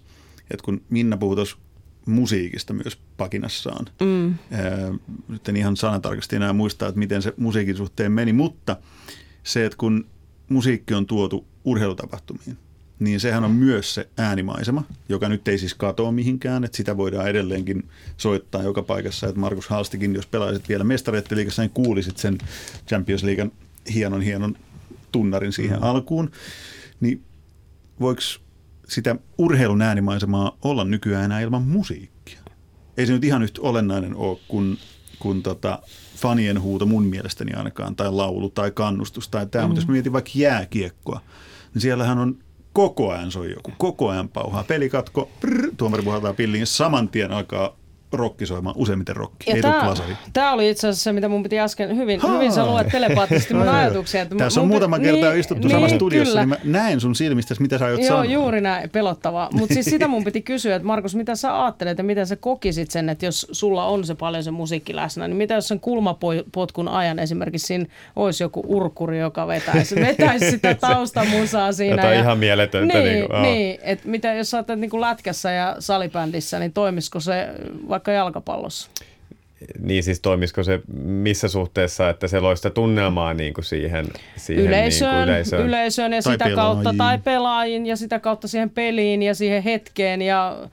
[0.52, 1.58] että kun Minna puhui tuossa
[2.06, 3.86] musiikista myös pakinassaan.
[4.02, 4.28] Mm.
[4.30, 4.94] Öö,
[5.28, 8.78] nyt en ihan sanatarkasti enää muista, että miten se musiikin suhteen meni, mutta
[9.44, 10.06] se, että kun
[10.50, 12.58] musiikki on tuotu urheilutapahtumiin,
[13.00, 17.28] niin sehän on myös se äänimaisema, joka nyt ei siis katoa mihinkään, että sitä voidaan
[17.28, 22.38] edelleenkin soittaa joka paikassa, että Markus Halstikin, jos pelaisit vielä mestareitteliikassa, niin kuulisit sen
[22.88, 23.52] Champions Leaguean
[23.94, 24.56] hienon hienon
[25.12, 25.84] tunnarin siihen mm.
[25.84, 26.32] alkuun,
[27.00, 27.22] niin
[28.00, 28.22] voiko
[28.88, 32.40] sitä urheilun äänimaisemaa olla nykyään enää ilman musiikkia?
[32.98, 34.78] Ei se nyt ihan yhtä olennainen ole kuin,
[35.20, 35.80] kuin tota,
[36.16, 39.68] fanien huuto mun mielestäni ainakaan, tai laulu tai kannustus tai tämä, mm.
[39.68, 41.22] mutta jos mietin vaikka jääkiekkoa,
[41.74, 42.38] niin siellähän on
[42.76, 44.64] koko ajan soi joku, koko ajan pauhaa.
[44.64, 47.76] Pelikatko, prr, tuomari puhaltaa pilliin, saman tien alkaa
[48.18, 49.94] rokkisoimaan, useimmiten rokki, ja ei tämä,
[50.34, 53.70] tämä oli itse asiassa se, mitä mun piti äsken, hyvin, hyvin sä luet telepaattisesti mun
[53.70, 54.22] ajatuksia.
[54.22, 56.56] Että Tässä on muutama kertaa niin, istuttu niin, samassa studiossa, kyllä.
[56.56, 58.26] niin mä näen sun silmistä, mitä sä aiot Joo, sanoa.
[58.26, 59.50] juuri näin, pelottavaa.
[59.52, 62.92] Mutta siis sitä mun piti kysyä, että Markus, mitä sä ajattelet ja miten sä kokisit
[62.92, 66.88] sen, että jos sulla on se paljon se musiikki läsnä, niin mitä jos sen kulmapotkun
[66.88, 71.96] ajan esimerkiksi siinä olisi joku urkuri, joka vetäisi, vetäisi sitä taustamusaa siinä.
[71.96, 72.98] Jotain ja, ihan mieletöntä.
[72.98, 77.48] Niin, niin, niin että mitä jos sä oot niin lätkässä ja salibändissä, niin toimisiko se
[77.90, 78.92] vaikka jalkapallossa?
[79.80, 84.06] Niin siis toimisiko se missä suhteessa, että se loista tunnelmaa niin kuin siihen,
[84.38, 85.68] siihen yleisöön, niin kuin yleisöön.
[85.68, 86.84] yleisöön ja tai sitä pelaajiin.
[86.84, 90.68] kautta, tai pelaajiin ja sitä kautta siihen peliin ja siihen hetkeen ja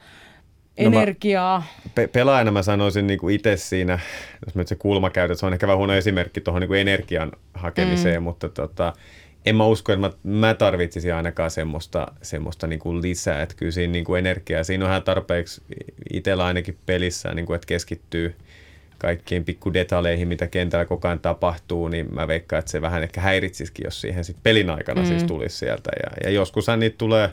[0.77, 1.67] energiaa.
[1.95, 3.99] Pe- pelaajana mä sanoisin niin kuin itse siinä,
[4.47, 8.21] jos nyt se kulma käytät, se on ehkä vähän huono esimerkki tuohon niin energian hakemiseen,
[8.21, 8.25] mm.
[8.25, 8.93] mutta tota,
[9.47, 13.73] en mä usko, että mä, mä tarvitsisin ainakaan semmoista, semmoista niin kuin lisää, että kyllä
[13.73, 15.63] siinä niin kuin energiaa, siinä on ihan tarpeeksi
[16.13, 18.35] itsellä ainakin pelissä, niin kuin, että keskittyy
[18.99, 23.21] kaikkiin pikku detaleihin, mitä kentällä koko ajan tapahtuu, niin mä veikkaan, että se vähän ehkä
[23.21, 25.07] häiritsisikin, jos siihen sitten pelin aikana mm.
[25.07, 25.91] siis tulisi sieltä.
[26.03, 27.31] Ja, ja joskushan niitä tulee,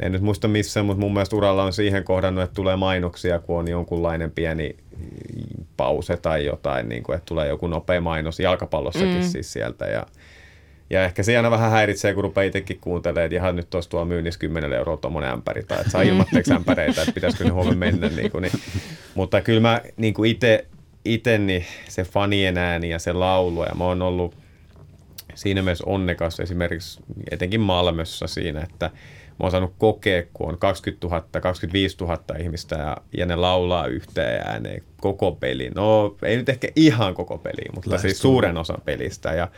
[0.00, 3.58] en nyt muista missään, mutta mun mielestä uralla on siihen kohdannut, että tulee mainoksia, kun
[3.58, 4.76] on jonkunlainen pieni
[5.76, 9.22] pause tai jotain, niin kuin, että tulee joku nopea mainos jalkapallossakin mm.
[9.22, 9.86] siis sieltä.
[9.86, 10.06] Ja,
[10.90, 14.06] ja ehkä se aina vähän häiritsee, kun rupeaa itsekin kuuntelemaan, että ihan nyt olisi tuolla
[14.06, 18.08] myynnissä 10 euroa tuommoinen ämpäri, tai että saa ilmatteeksi ämpäreitä, että pitäisikö ne huomenna mennä.
[18.08, 18.52] Niin kuin, niin.
[19.14, 20.66] Mutta kyllä mä niin kuin itse,
[21.04, 24.34] itse niin se fanien ääni ja se laulu, ja mä oon ollut
[25.34, 28.90] siinä mielessä onnekas esimerkiksi etenkin Malmössä siinä, että
[29.28, 33.86] mä oon saanut kokea, kun on 20 000, 25 000 ihmistä ja, ja ne laulaa
[33.86, 35.70] yhteen ääneen koko peli.
[35.74, 38.00] No ei nyt ehkä ihan koko peli, mutta Lähestullut.
[38.00, 39.32] siis suuren osan pelistä.
[39.32, 39.48] Ja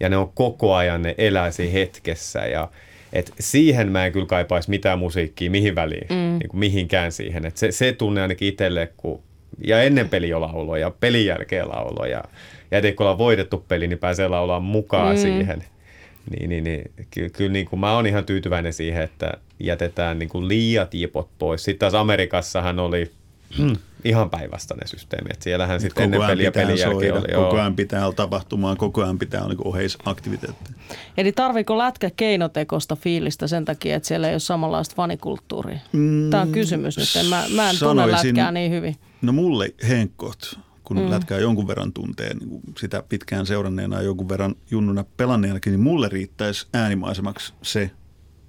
[0.00, 2.70] ja ne on koko ajan, ne elää siinä hetkessä ja
[3.12, 6.16] et siihen mä en kyllä kaipaisi mitään musiikkia mihin väliin, mm.
[6.16, 7.46] niin kuin mihinkään siihen.
[7.46, 9.22] Et se, se tunne ainakin itselle, kun,
[9.64, 12.24] ja ennen peli jo lauloa ja pelin jälkeen lauloa ja,
[12.70, 15.22] ja etenkin kun ollaan voitettu peli, niin pääsee laulaa mukaan mm.
[15.22, 15.64] siihen.
[16.30, 20.28] Niin, niin, niin kyllä, kyllä niin kuin mä oon ihan tyytyväinen siihen, että jätetään niin
[20.28, 21.64] kuin liiat jipot pois.
[21.64, 23.10] Sitten taas Amerikassahan oli
[23.58, 23.76] hmm.
[24.04, 25.28] ihan päinvastainen systeemi.
[25.32, 27.28] Että siellähän sitten ennen peliä pelin jälkeen oli.
[27.34, 30.76] Koko ajan pitää olla tapahtumaan, koko ajan pitää olla niin oheisaktiviteetteja.
[31.16, 35.78] Eli tarviko lätkä keinotekosta fiilistä sen takia, että siellä ei ole samanlaista fanikulttuuria?
[35.92, 37.28] Mm, Tämä on kysymys nyt.
[37.28, 38.96] Mä, mä en tunne lätkää niin hyvin.
[39.22, 41.10] No mulle henkot, kun mm.
[41.10, 46.08] lätkää jonkun verran tuntee, niin sitä pitkään seuranneena ja jonkun verran junnuna pelanneenakin, niin mulle
[46.08, 47.90] riittäisi äänimaisemaksi se,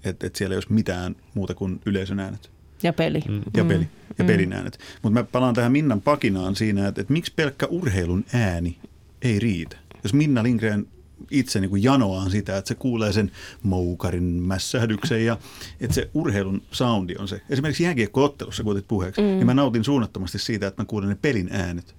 [0.04, 2.55] että, että siellä ei olisi mitään muuta kuin yleisön äänet.
[2.86, 3.22] Ja peli.
[3.28, 3.42] Mm.
[3.58, 3.84] Ja peli.
[3.84, 3.90] Mm.
[4.18, 4.28] Ja mm.
[4.28, 4.80] pelin äänet.
[5.02, 8.78] Mutta mä palaan tähän Minnan pakinaan siinä, että, että miksi pelkkä urheilun ääni
[9.22, 9.78] ei riitä.
[10.04, 10.88] Jos Minna Lindgren
[11.32, 13.32] itse niin kuin janoaan sitä, että se kuulee sen
[13.64, 15.38] moukarin mässähdyksen ja
[15.82, 17.42] että se urheilun soundi on se.
[17.50, 19.28] Esimerkiksi jääkiekko-ottelussa, kun otit puheeksi, mm.
[19.28, 21.96] niin mä nautin suunnattomasti siitä, että mä kuulen ne pelin äänet.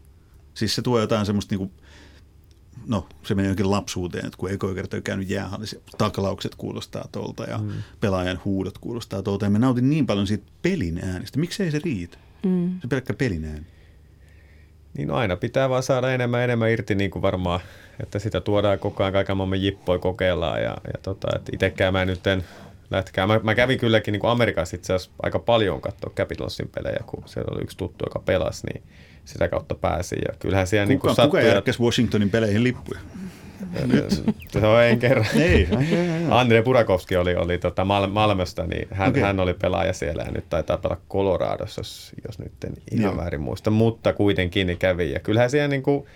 [0.54, 1.70] Siis se tuo jotain semmoista niin kuin
[2.86, 7.44] no se menee jonkin lapsuuteen, että kun ekoi kerta on käynyt jäähallissa, taklaukset kuulostaa tuolta
[7.44, 7.72] ja mm.
[8.00, 9.46] pelaajan huudot kuulostaa tuolta.
[9.46, 11.38] Ja mä nautin niin paljon siitä pelin äänistä.
[11.38, 12.18] Miksei se riitä?
[12.44, 12.80] Mm.
[12.80, 13.66] Se pelkkä pelin ääni.
[14.96, 17.60] Niin no aina pitää vaan saada enemmän enemmän irti niin kuin varmaan,
[18.02, 22.04] että sitä tuodaan koko ajan kaiken maailman jippoja kokeillaan ja, ja tota, että itsekään mä
[22.04, 22.44] nyt en
[22.90, 23.26] lätkää.
[23.26, 27.22] Mä, mä kävin kylläkin niin kuin Amerikassa itse asiassa aika paljon katsoa Capitalsin pelejä, kun
[27.26, 28.82] siellä oli yksi tuttu, joka pelasi, niin
[29.26, 30.16] sitä kautta pääsi.
[30.28, 33.00] Ja kyllähän siellä kuka, niin kuka järkkäsi Washingtonin peleihin lippuja?
[34.52, 35.26] Se on en kerran.
[35.40, 35.68] ei,
[36.30, 39.22] Andre Burakovski oli, oli tota Mal- Malmöstä, niin hän, okay.
[39.22, 43.16] hän oli pelaaja siellä ja nyt taitaa pelaa Coloradossa, jos, jos nyt en ihan Joo.
[43.16, 43.70] väärin muista.
[43.70, 46.06] Mutta kuitenkin niin kävi ja kyllähän siellä, niin kuin,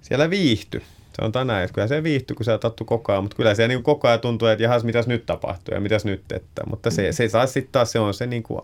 [0.00, 0.80] siellä viihtyi.
[1.12, 3.54] Se on tänään, että kyllä se viihtyy, kun se on tattu koko ajan, mutta kyllä
[3.54, 6.90] se niin koko ajan tuntuu, että jahas, mitäs nyt tapahtuu ja mitäs nyt, että, mutta
[6.90, 8.60] se, se saa sitten taas, se on se niin kuin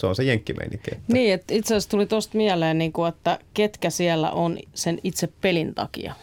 [0.00, 0.90] se on se jenkkimeininki.
[0.92, 1.12] Että.
[1.12, 5.28] Niin, että itse asiassa tuli tuosta mieleen, niin kuin, että ketkä siellä on sen itse
[5.40, 6.14] pelin takia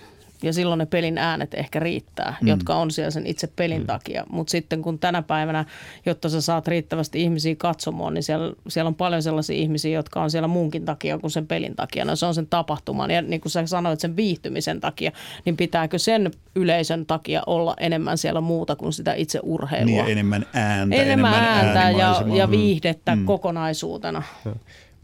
[0.43, 2.47] ja silloin ne pelin äänet ehkä riittää, mm.
[2.47, 3.87] jotka on siellä sen itse pelin mm.
[3.87, 4.23] takia.
[4.29, 5.65] Mutta sitten kun tänä päivänä,
[6.05, 10.31] jotta sä saat riittävästi ihmisiä katsomaan, niin siellä, siellä on paljon sellaisia ihmisiä, jotka on
[10.31, 12.05] siellä muunkin takia kuin sen pelin takia.
[12.05, 15.11] No se on sen tapahtuman ja niin kuin sä sanoit sen viihtymisen takia,
[15.45, 20.03] niin pitääkö sen yleisön takia olla enemmän siellä muuta kuin sitä itse urheilua?
[20.03, 20.95] Niin enemmän ääntä.
[20.95, 23.25] Enemmän, enemmän ääntä ja, ja viihdettä mm.
[23.25, 24.23] kokonaisuutena.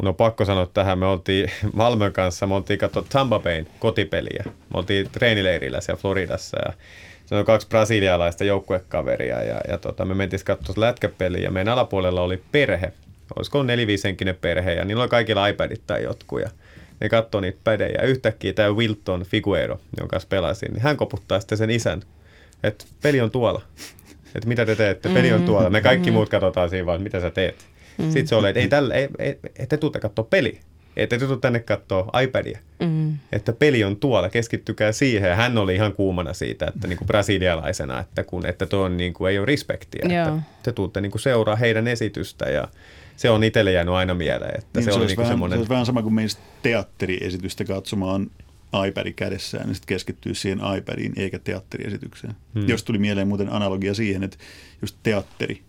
[0.04, 4.44] Mun on pakko sanoa tähän, me oltiin Malmön kanssa, me oltiin katsoa Tampa Bayn kotipeliä.
[4.46, 6.74] Me oltiin treenileirillä siellä Floridassa ja
[7.26, 12.22] se on kaksi brasilialaista joukkuekaveria ja, ja tota, me mentiin katsoa lätkäpeliä ja meidän alapuolella
[12.22, 12.94] oli perhe.
[13.36, 16.50] Olisiko neliviisenkinen perhe ja niillä oli kaikilla iPadit tai jotkut ja
[17.02, 18.02] ne katsoi niitä pädejä.
[18.02, 22.02] Yhtäkkiä tämä Wilton Figuero, jonka kanssa pelasin, niin hän koputtaa sitten sen isän,
[22.64, 23.62] että peli on tuolla.
[24.36, 25.70] Että mitä te teette, peli on tuolla.
[25.70, 27.73] Me kaikki muut katsotaan siinä vaan, mitä sä teet.
[27.98, 28.06] Mm.
[28.06, 30.60] Sitten se oli, että ei, tällä, ei, ei, ette tule katsoa peli.
[30.98, 32.60] Ette tule tänne katsoa iPadia.
[32.80, 33.18] Mm.
[33.32, 35.30] Että peli on tuolla, keskittykää siihen.
[35.30, 38.98] Ja hän oli ihan kuumana siitä, että niin kuin brasilialaisena, että, kun, että tuo on,
[38.98, 40.02] niin kuin, ei ole respektiä.
[40.04, 42.68] Että te tuutte niin kuin seuraa heidän esitystä ja
[43.18, 44.56] se on itselle jäänyt aina mieleen.
[44.58, 45.58] Että niin, se, se, oli niin vähän, semmoinen...
[45.58, 48.32] se olisi vähän sama kuin meistä teatteriesitystä katsomaan
[48.88, 52.34] iPadin kädessään, niin sitten keskittyy siihen iPadiin eikä teatteriesitykseen.
[52.54, 52.68] Hmm.
[52.68, 54.38] Jos tuli mieleen muuten analogia siihen, että
[54.82, 55.62] just teatteri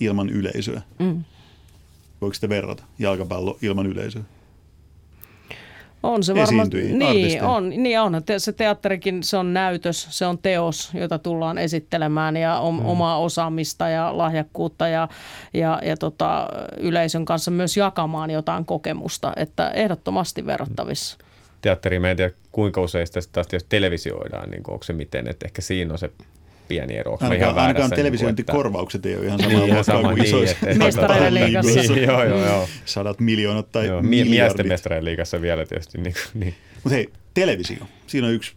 [0.00, 0.82] ilman yleisöä.
[0.98, 1.24] Mm.
[2.22, 4.22] Voiko sitä verrata jalkapallo ilman yleisöä?
[6.02, 8.22] On se varmaan, niin, on, niin on.
[8.38, 12.86] Se teatterikin, se on näytös, se on teos, jota tullaan esittelemään ja om, mm.
[12.86, 15.08] omaa osaamista ja lahjakkuutta ja,
[15.54, 21.18] ja, ja tota, yleisön kanssa myös jakamaan jotain kokemusta, että ehdottomasti verrattavissa.
[21.60, 25.62] Teatteri, mä en tiedä kuinka usein sitä taas televisioidaan, niin onko se miten, että ehkä
[25.62, 26.10] siinä on se
[26.72, 27.14] pieni ero.
[27.20, 30.14] Ihan Ainakaan, ainakaan väärässä, niin televisiointikorvaukset ei ole ihan Niin, samaa ihan luokkaa sama, kuin
[30.14, 31.80] niin, isoissa että- että- Mestareiden liigassa.
[31.94, 32.68] Niin, joo, joo, joo.
[32.84, 34.02] sadat miljoonat tai joo.
[34.02, 34.66] mie- Miesten miljardit.
[34.66, 35.98] mestareen liigassa vielä tietysti.
[35.98, 36.54] Niin, niin.
[36.74, 37.78] Mutta hei, televisio.
[38.06, 38.52] Siinä on yksi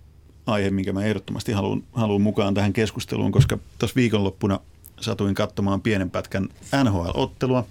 [0.45, 4.59] aihe, minkä mä ehdottomasti haluan, haluan mukaan tähän keskusteluun, koska tuossa viikonloppuna
[5.01, 6.49] satuin katsomaan pienen pätkän
[6.83, 7.65] NHL-ottelua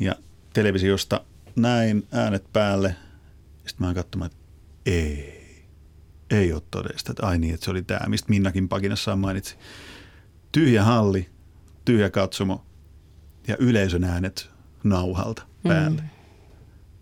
[0.00, 0.14] ja
[0.52, 1.20] televisiosta
[1.56, 2.94] näin äänet päälle.
[3.66, 4.42] Sitten mä oon katsomaan, että
[4.86, 5.39] ei,
[6.30, 7.12] ei ole todellista.
[7.12, 9.56] Että ai niin, että se oli tämä, mistä Minnakin pakinassaan mainitsi.
[10.52, 11.28] Tyhjä halli,
[11.84, 12.64] tyhjä katsomo
[13.48, 14.50] ja yleisön äänet
[14.84, 16.00] nauhalta päälle.
[16.00, 16.20] Mm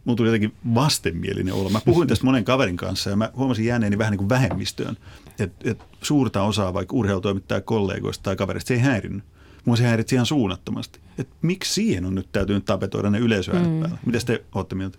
[0.08, 1.70] mulla tuli jotenkin vastenmielinen olo.
[1.70, 4.96] Mä puhuin tästä monen kaverin kanssa ja mä huomasin jääneeni vähän niin kuin vähemmistöön.
[5.38, 9.24] Että et suurta osaa vaikka urheilutoimittaja kollegoista tai kaverista se ei häirinnyt.
[9.64, 11.00] Mua se häiritsi ihan suunnattomasti.
[11.18, 13.80] Et miksi siihen on nyt täytynyt tapetoida ne yleisöäänet mm.
[13.80, 13.98] päällä?
[14.06, 14.98] Miten te olette mieltä?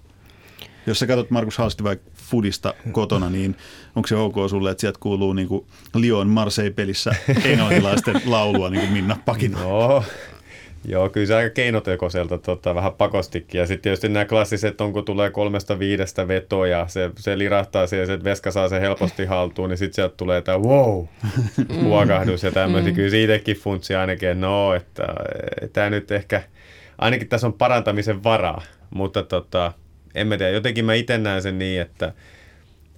[0.89, 3.55] Jos sä katsot Markus Halsti vaikka Fudista kotona, niin
[3.95, 8.93] onko se ok sulle, että sieltä kuuluu niin kuin Lyon Marseille-pelissä englantilaisten laulua niin kuin
[8.93, 9.59] Minna Pakina?
[9.59, 10.03] Joo.
[10.85, 13.59] Joo, kyllä se aika keinotekoiselta tota, vähän pakostikin.
[13.59, 17.87] Ja sitten tietysti nämä klassiset on, kun tulee kolmesta viidestä vetoa ja se, se lirahtaa
[17.87, 21.05] siihen, se, että veska saa se helposti haltuun, niin sitten sieltä tulee tämä wow,
[21.83, 22.93] huokahdus ja tämmöisiä.
[22.93, 25.07] Kyllä siitäkin funtsi ainakin, että no, että
[25.73, 26.43] tämä nyt ehkä,
[26.97, 28.61] ainakin tässä on parantamisen varaa.
[28.89, 29.73] Mutta tota,
[30.15, 32.13] en mä tiedä, jotenkin mä itse näen sen niin, että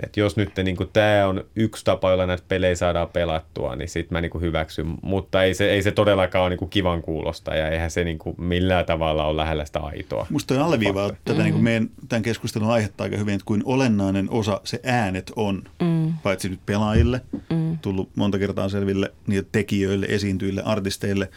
[0.03, 4.15] että jos nyt niin tämä on yksi tapa, jolla näitä pelejä saadaan pelattua, niin sitten
[4.15, 4.97] mä niin kuin hyväksyn.
[5.01, 8.19] Mutta ei se, ei se todellakaan ole niin kuin kivan kuulosta ja eihän se niin
[8.19, 10.27] kuin millään tavalla ole lähellä sitä aitoa.
[10.29, 11.43] Musta toi alleviivaa tätä Mm.
[11.43, 15.63] niin kuin meidän tämän keskustelun aihetta aika hyvin, että kuin olennainen osa se äänet on,
[15.81, 16.13] mm.
[16.23, 17.77] paitsi nyt pelaajille, mm.
[17.77, 21.29] tullut monta kertaa selville niille tekijöille, esiintyjille, artisteille,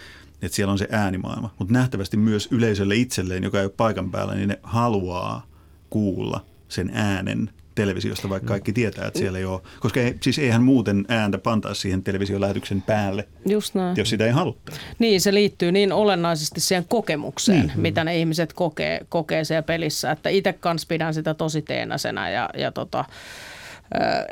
[0.43, 1.55] että siellä on se äänimaailma.
[1.59, 5.47] Mutta nähtävästi myös yleisölle itselleen, joka ei ole paikan päällä, niin ne haluaa
[5.95, 9.61] kuulla sen äänen televisiosta, vaikka kaikki tietää, että siellä ei ole.
[9.81, 13.97] Koska ei, siis eihän muuten ääntä pantaa siihen televisiolähetyksen päälle, Just näin.
[13.97, 14.73] jos sitä ei haluta.
[14.99, 17.81] Niin, se liittyy niin olennaisesti siihen kokemukseen, niin.
[17.81, 20.11] mitä ne ihmiset kokee, kokee siellä pelissä.
[20.11, 23.05] Että itse kanssa pidän sitä tosi teenäsenä ja, ja tota,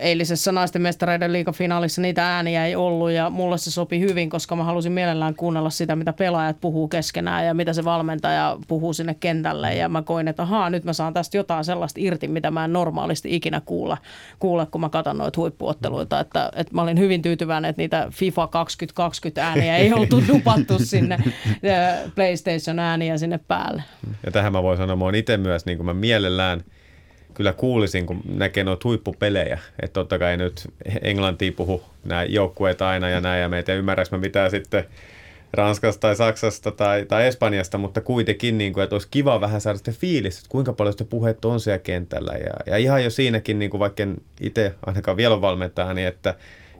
[0.00, 4.64] eilisessä naisten mestareiden liigafinaalissa niitä ääniä ei ollut ja mulle se sopi hyvin, koska mä
[4.64, 9.74] halusin mielellään kuunnella sitä, mitä pelaajat puhuu keskenään ja mitä se valmentaja puhuu sinne kentälle
[9.74, 12.72] ja mä koin, että ahaa, nyt mä saan tästä jotain sellaista irti, mitä mä en
[12.72, 13.96] normaalisti ikinä kuule,
[14.38, 18.46] kuule kun mä katson noita huippuotteluita, että, että mä olin hyvin tyytyväinen, että niitä FIFA
[18.46, 21.18] 2020 ääniä ei oltu dupattu sinne
[22.14, 23.82] PlayStation ääniä sinne päälle.
[24.26, 26.64] Ja tähän mä voin sanoa, mä oon itse myös, niin kuin mä mielellään
[27.34, 29.58] kyllä kuulisin, kun näkee noita huippupelejä.
[29.82, 30.68] Että totta kai nyt
[31.02, 34.84] Englantiin puhu nämä joukkueet aina ja näin, ja meitä ymmärräks mä mitään sitten
[35.52, 39.78] Ranskasta tai Saksasta tai, tai Espanjasta, mutta kuitenkin, niin kuin, että olisi kiva vähän saada
[39.78, 42.32] sitä fiilistä, että kuinka paljon sitä puhetta on siellä kentällä.
[42.32, 46.08] Ja, ja ihan jo siinäkin, niin kuin vaikka en itse ainakaan vielä ole valmentaja, niin
[46.08, 46.34] että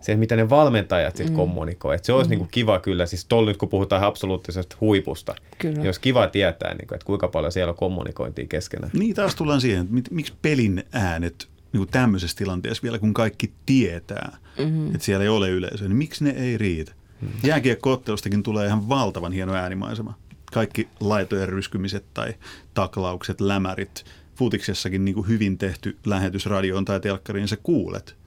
[0.04, 1.36] se, mitä ne valmentajat sitten mm.
[1.36, 1.94] kommunikoi.
[1.94, 2.30] Että se olisi mm.
[2.30, 5.74] niin kuin kiva kyllä, siis tuolla nyt kun puhutaan absoluuttisesta huipusta, Kyllä.
[5.74, 8.90] niin olisi kiva tietää, niin kuin, että kuinka paljon siellä on kommunikointia keskenään.
[8.94, 13.14] Niin taas tullaan siihen, että mit, miksi pelin äänet niin kuin tämmöisessä tilanteessa vielä, kun
[13.14, 14.86] kaikki tietää, mm-hmm.
[14.86, 16.92] että siellä ei ole yleisöä, niin miksi ne ei riitä?
[17.20, 17.48] Mm-hmm.
[17.48, 20.18] Jääkiekkoottelustakin tulee ihan valtavan hieno äänimaisema.
[20.52, 22.34] Kaikki laitojen ryskymiset tai
[22.74, 28.21] taklaukset, lämärit, futiksessakin niin kuin hyvin tehty lähetys radioon tai telkkariin, sä kuulet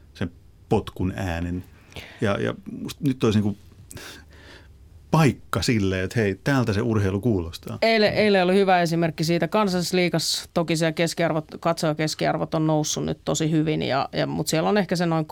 [0.69, 1.63] potkun äänen.
[2.21, 2.55] Ja, ja
[2.99, 3.57] nyt olisi niin kuin
[5.11, 7.77] paikka sille, että hei, täältä se urheilu kuulostaa.
[7.81, 9.47] Eilen, eilen oli hyvä esimerkki siitä.
[9.47, 14.77] Kansallisliikas toki siellä keskiarvot, katsojakeskiarvot on noussut nyt tosi hyvin, ja, ja, mutta siellä on
[14.77, 15.25] ehkä se noin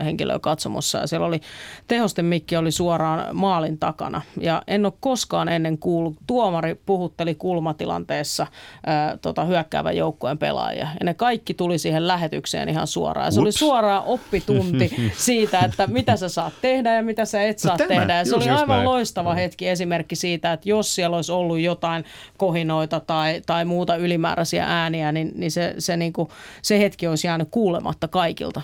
[0.00, 0.98] 300-500 henkilöä katsomossa.
[0.98, 1.40] Ja siellä oli,
[1.88, 4.22] tehosten mikki oli suoraan maalin takana.
[4.40, 8.46] Ja en ole koskaan ennen kuullut, tuomari puhutteli kulmatilanteessa
[8.86, 10.88] ää, tota, hyökkäävän joukkueen pelaajia.
[11.00, 13.26] Ja ne kaikki tuli siihen lähetykseen ihan suoraan.
[13.26, 13.58] Ja se oli Ups.
[13.58, 18.16] suoraan oppitunti siitä, että mitä sä saat tehdä ja mitä sä et saa tämä, tehdä.
[18.16, 18.84] Ja se oli aivan näin.
[18.84, 22.04] loistava hetki esimerkki siitä, että jos siellä olisi ollut jotain
[22.36, 26.28] kohinoita tai, tai muuta ylimääräisiä ääniä, niin, niin, se, se, niin kuin,
[26.62, 28.62] se hetki olisi jäänyt kuulematta kaikilta.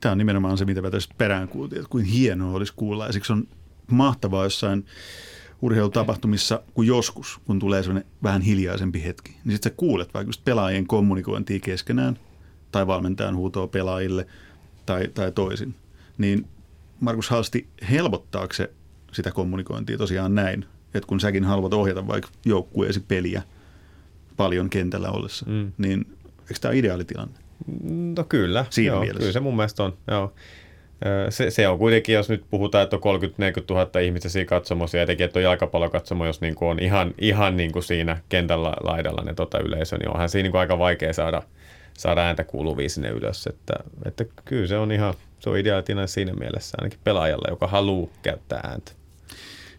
[0.00, 3.06] Tämä on nimenomaan se, mitä mä tässä peräänkuultiin, että kuin hienoa olisi kuulla.
[3.06, 3.48] Ja siksi on
[3.90, 4.86] mahtavaa jossain
[5.62, 10.44] urheilutapahtumissa, kun joskus, kun tulee sellainen vähän hiljaisempi hetki, niin sitten sä kuulet vaikka just
[10.44, 12.18] pelaajien kommunikointia keskenään
[12.72, 14.26] tai valmentajan huutoa pelaajille
[14.86, 15.74] tai, tai toisin.
[16.18, 16.46] Niin
[17.04, 18.70] Markus Halsti, helpottaako se
[19.12, 23.42] sitä kommunikointia tosiaan näin, että kun säkin haluat ohjata vaikka joukkueesi peliä
[24.36, 25.72] paljon kentällä ollessa, mm.
[25.78, 26.06] niin
[26.44, 27.34] Eikö tämä ole ideaalitilanne?
[28.16, 29.18] No kyllä, Siinä joo, mielessä.
[29.18, 29.96] kyllä se mun mielestä on.
[30.10, 30.32] Joo.
[31.28, 35.02] Se, se on kuitenkin, jos nyt puhutaan, että on 30-40 000 ihmistä siinä katsomossa ja
[35.02, 39.22] etenkin, että on jalkapallokatsomo, jos niin kuin on ihan, ihan niin kuin siinä kentällä laidalla
[39.24, 41.42] ne tota yleisö, niin onhan siinä niin kuin aika vaikea saada,
[41.98, 43.46] saada ääntä kuuluvia sinne ylös.
[43.46, 43.74] Että,
[44.04, 45.14] että kyllä se on ihan
[45.44, 48.92] se on ideaalitilanne siinä mielessä ainakin pelaajalle, joka haluaa käyttää ääntä.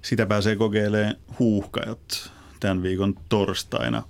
[0.01, 4.03] Sitä pääsee kokeilemaan huuhkajat tämän viikon torstaina.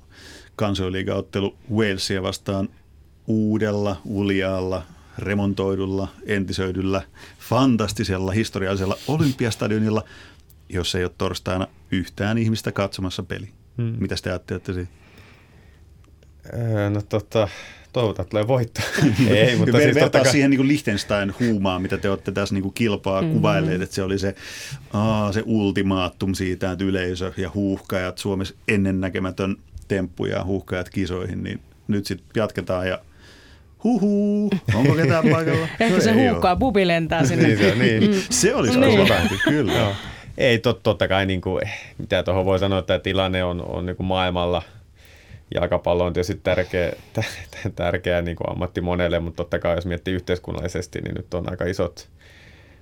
[0.55, 2.69] Kansainliigaottelu Walesia vastaan
[3.27, 4.83] uudella, uljaalla,
[5.19, 7.01] remontoidulla, entisöidyllä,
[7.39, 10.03] fantastisella, historiallisella olympiastadionilla,
[10.69, 13.49] jos ei ole torstaina yhtään ihmistä katsomassa peli.
[13.77, 13.95] Hmm.
[13.99, 14.91] Mitä te ajattelette siitä?
[16.53, 17.47] Öö, No tota,
[17.95, 18.81] toivotaan, että tulee voitto.
[19.29, 22.61] ei, mutta siis vertaa totta kai, siihen niin Liechtenstein huumaan, mitä te olette tässä niin
[22.61, 23.35] kuin kilpaa mm-hmm.
[23.35, 24.35] kuvailleet, että se oli se,
[24.93, 29.55] aa, se ultimaattum siitä, että yleisö ja huuhkajat, Suomessa ennennäkemätön
[29.87, 32.99] temppu ja huuhkajat kisoihin, niin nyt sitten jatketaan ja
[33.83, 35.67] huhuu, onko ketään paikalla?
[35.79, 37.47] Ehkä No se huuhkaa, bubi lentää sinne.
[37.47, 38.23] niin se on, niin.
[38.29, 38.97] Se olisi Niin.
[38.97, 39.07] niin.
[39.29, 39.39] niin.
[39.43, 39.73] kyllä.
[39.73, 39.93] Joo.
[40.37, 41.61] Ei tot, totta kai, niin kuin,
[41.97, 44.61] mitä tuohon voi sanoa, että tilanne on, on niin kuin maailmalla.
[45.55, 47.23] Jalkapallo on tietysti tärkeä, tä-
[47.75, 51.65] tärkeä niin kuin ammatti monelle, mutta totta kai jos miettii yhteiskunnallisesti, niin nyt on aika
[51.65, 52.09] isot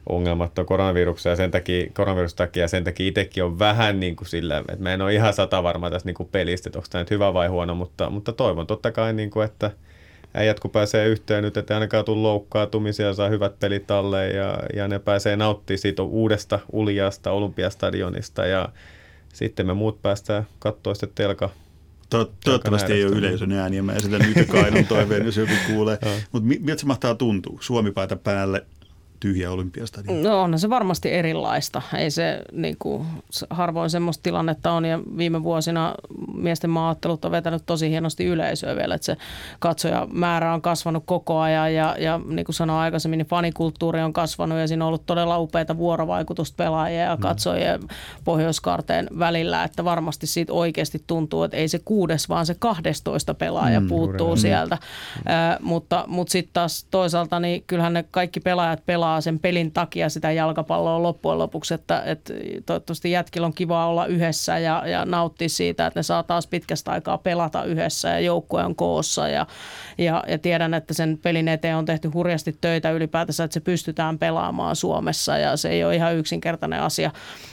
[0.09, 4.15] ongelmat on koronaviruksen ja sen takia, koronaviruksen takia ja sen takia itsekin on vähän niin
[4.15, 6.87] kuin sillä, että mä en ole ihan sata varma tästä niin kuin pelistä, että onko
[6.89, 9.71] tämä nyt hyvä vai huono, mutta, mutta toivon totta kai, niin kuin, että
[10.33, 14.87] äijät kun pääsee yhteen nyt, että ainakaan tule loukkaantumisia, saa hyvät pelit alle ja, ja
[14.87, 18.69] ne pääsee nauttimaan siitä uudesta uljasta olympiastadionista ja
[19.33, 21.49] sitten me muut päästään katsoa sitten telka.
[22.17, 23.83] To- toivottavasti ei ole yleisön ääniä.
[23.83, 25.97] Mä esitän nyt Kainon toiveen, jos joku kuulee.
[26.31, 27.57] Mutta miltä se mahtaa tuntua?
[27.61, 28.65] Suomi-paita päälle,
[29.23, 30.23] tyhjä olympiastadion.
[30.23, 31.81] No onhan se varmasti erilaista.
[31.97, 33.07] Ei se niin kuin,
[33.49, 35.95] harvoin semmoista tilannetta on ja viime vuosina
[36.33, 39.17] miesten maaottelut on vetänyt tosi hienosti yleisöä vielä, että se
[39.59, 44.57] katsojamäärä on kasvanut koko ajan ja, ja niin kuin sanoin aikaisemmin, niin fanikulttuuri on kasvanut
[44.57, 47.79] ja siinä on ollut todella upeita vuorovaikutusta pelaajia ja katsojien
[48.23, 53.79] pohjoiskarteen välillä, että varmasti siitä oikeasti tuntuu, että ei se kuudes, vaan se 12 pelaaja
[53.79, 54.75] mm, puuttuu sieltä.
[54.75, 60.09] Äh, mutta mutta sitten taas toisaalta, niin kyllähän ne kaikki pelaajat pelaa sen pelin takia
[60.09, 62.33] sitä jalkapalloa loppujen lopuksi, että, että
[62.65, 66.91] toivottavasti jätkillä on kiva olla yhdessä ja, ja nauttia siitä, että ne saa taas pitkästä
[66.91, 69.47] aikaa pelata yhdessä ja joukkue on koossa ja,
[69.97, 74.19] ja, ja tiedän, että sen pelin eteen on tehty hurjasti töitä ylipäätänsä, että se pystytään
[74.19, 77.11] pelaamaan Suomessa ja se ei ole ihan yksinkertainen asia,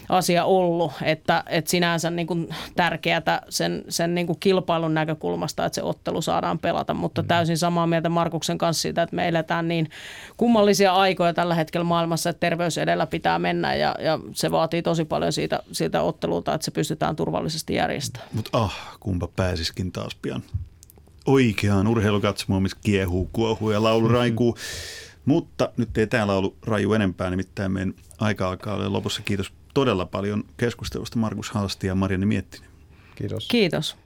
[0.09, 5.75] asia ollut, että, että sinänsä niin kuin tärkeätä sen, sen niin kuin kilpailun näkökulmasta, että
[5.75, 9.89] se ottelu saadaan pelata, mutta täysin samaa mieltä Markuksen kanssa siitä, että me eletään niin
[10.37, 15.05] kummallisia aikoja tällä hetkellä maailmassa, että terveys edellä pitää mennä ja, ja se vaatii tosi
[15.05, 18.31] paljon siitä, siitä ottelulta, että se pystytään turvallisesti järjestämään.
[18.33, 20.43] Mutta ah, kumpa pääsiskin taas pian
[21.27, 24.57] oikeaan urheilukatsomoon, missä kiehuu, kuohuu ja laulu raikuu.
[25.25, 29.23] Mutta nyt ei täällä ollut raju enempää, nimittäin meidän aika alkaa olla lopussa.
[29.23, 32.71] Kiitos todella paljon keskustelusta Markus Halsti ja Marianne Miettinen.
[33.15, 33.49] Kiitos.
[33.49, 33.97] Kiitos.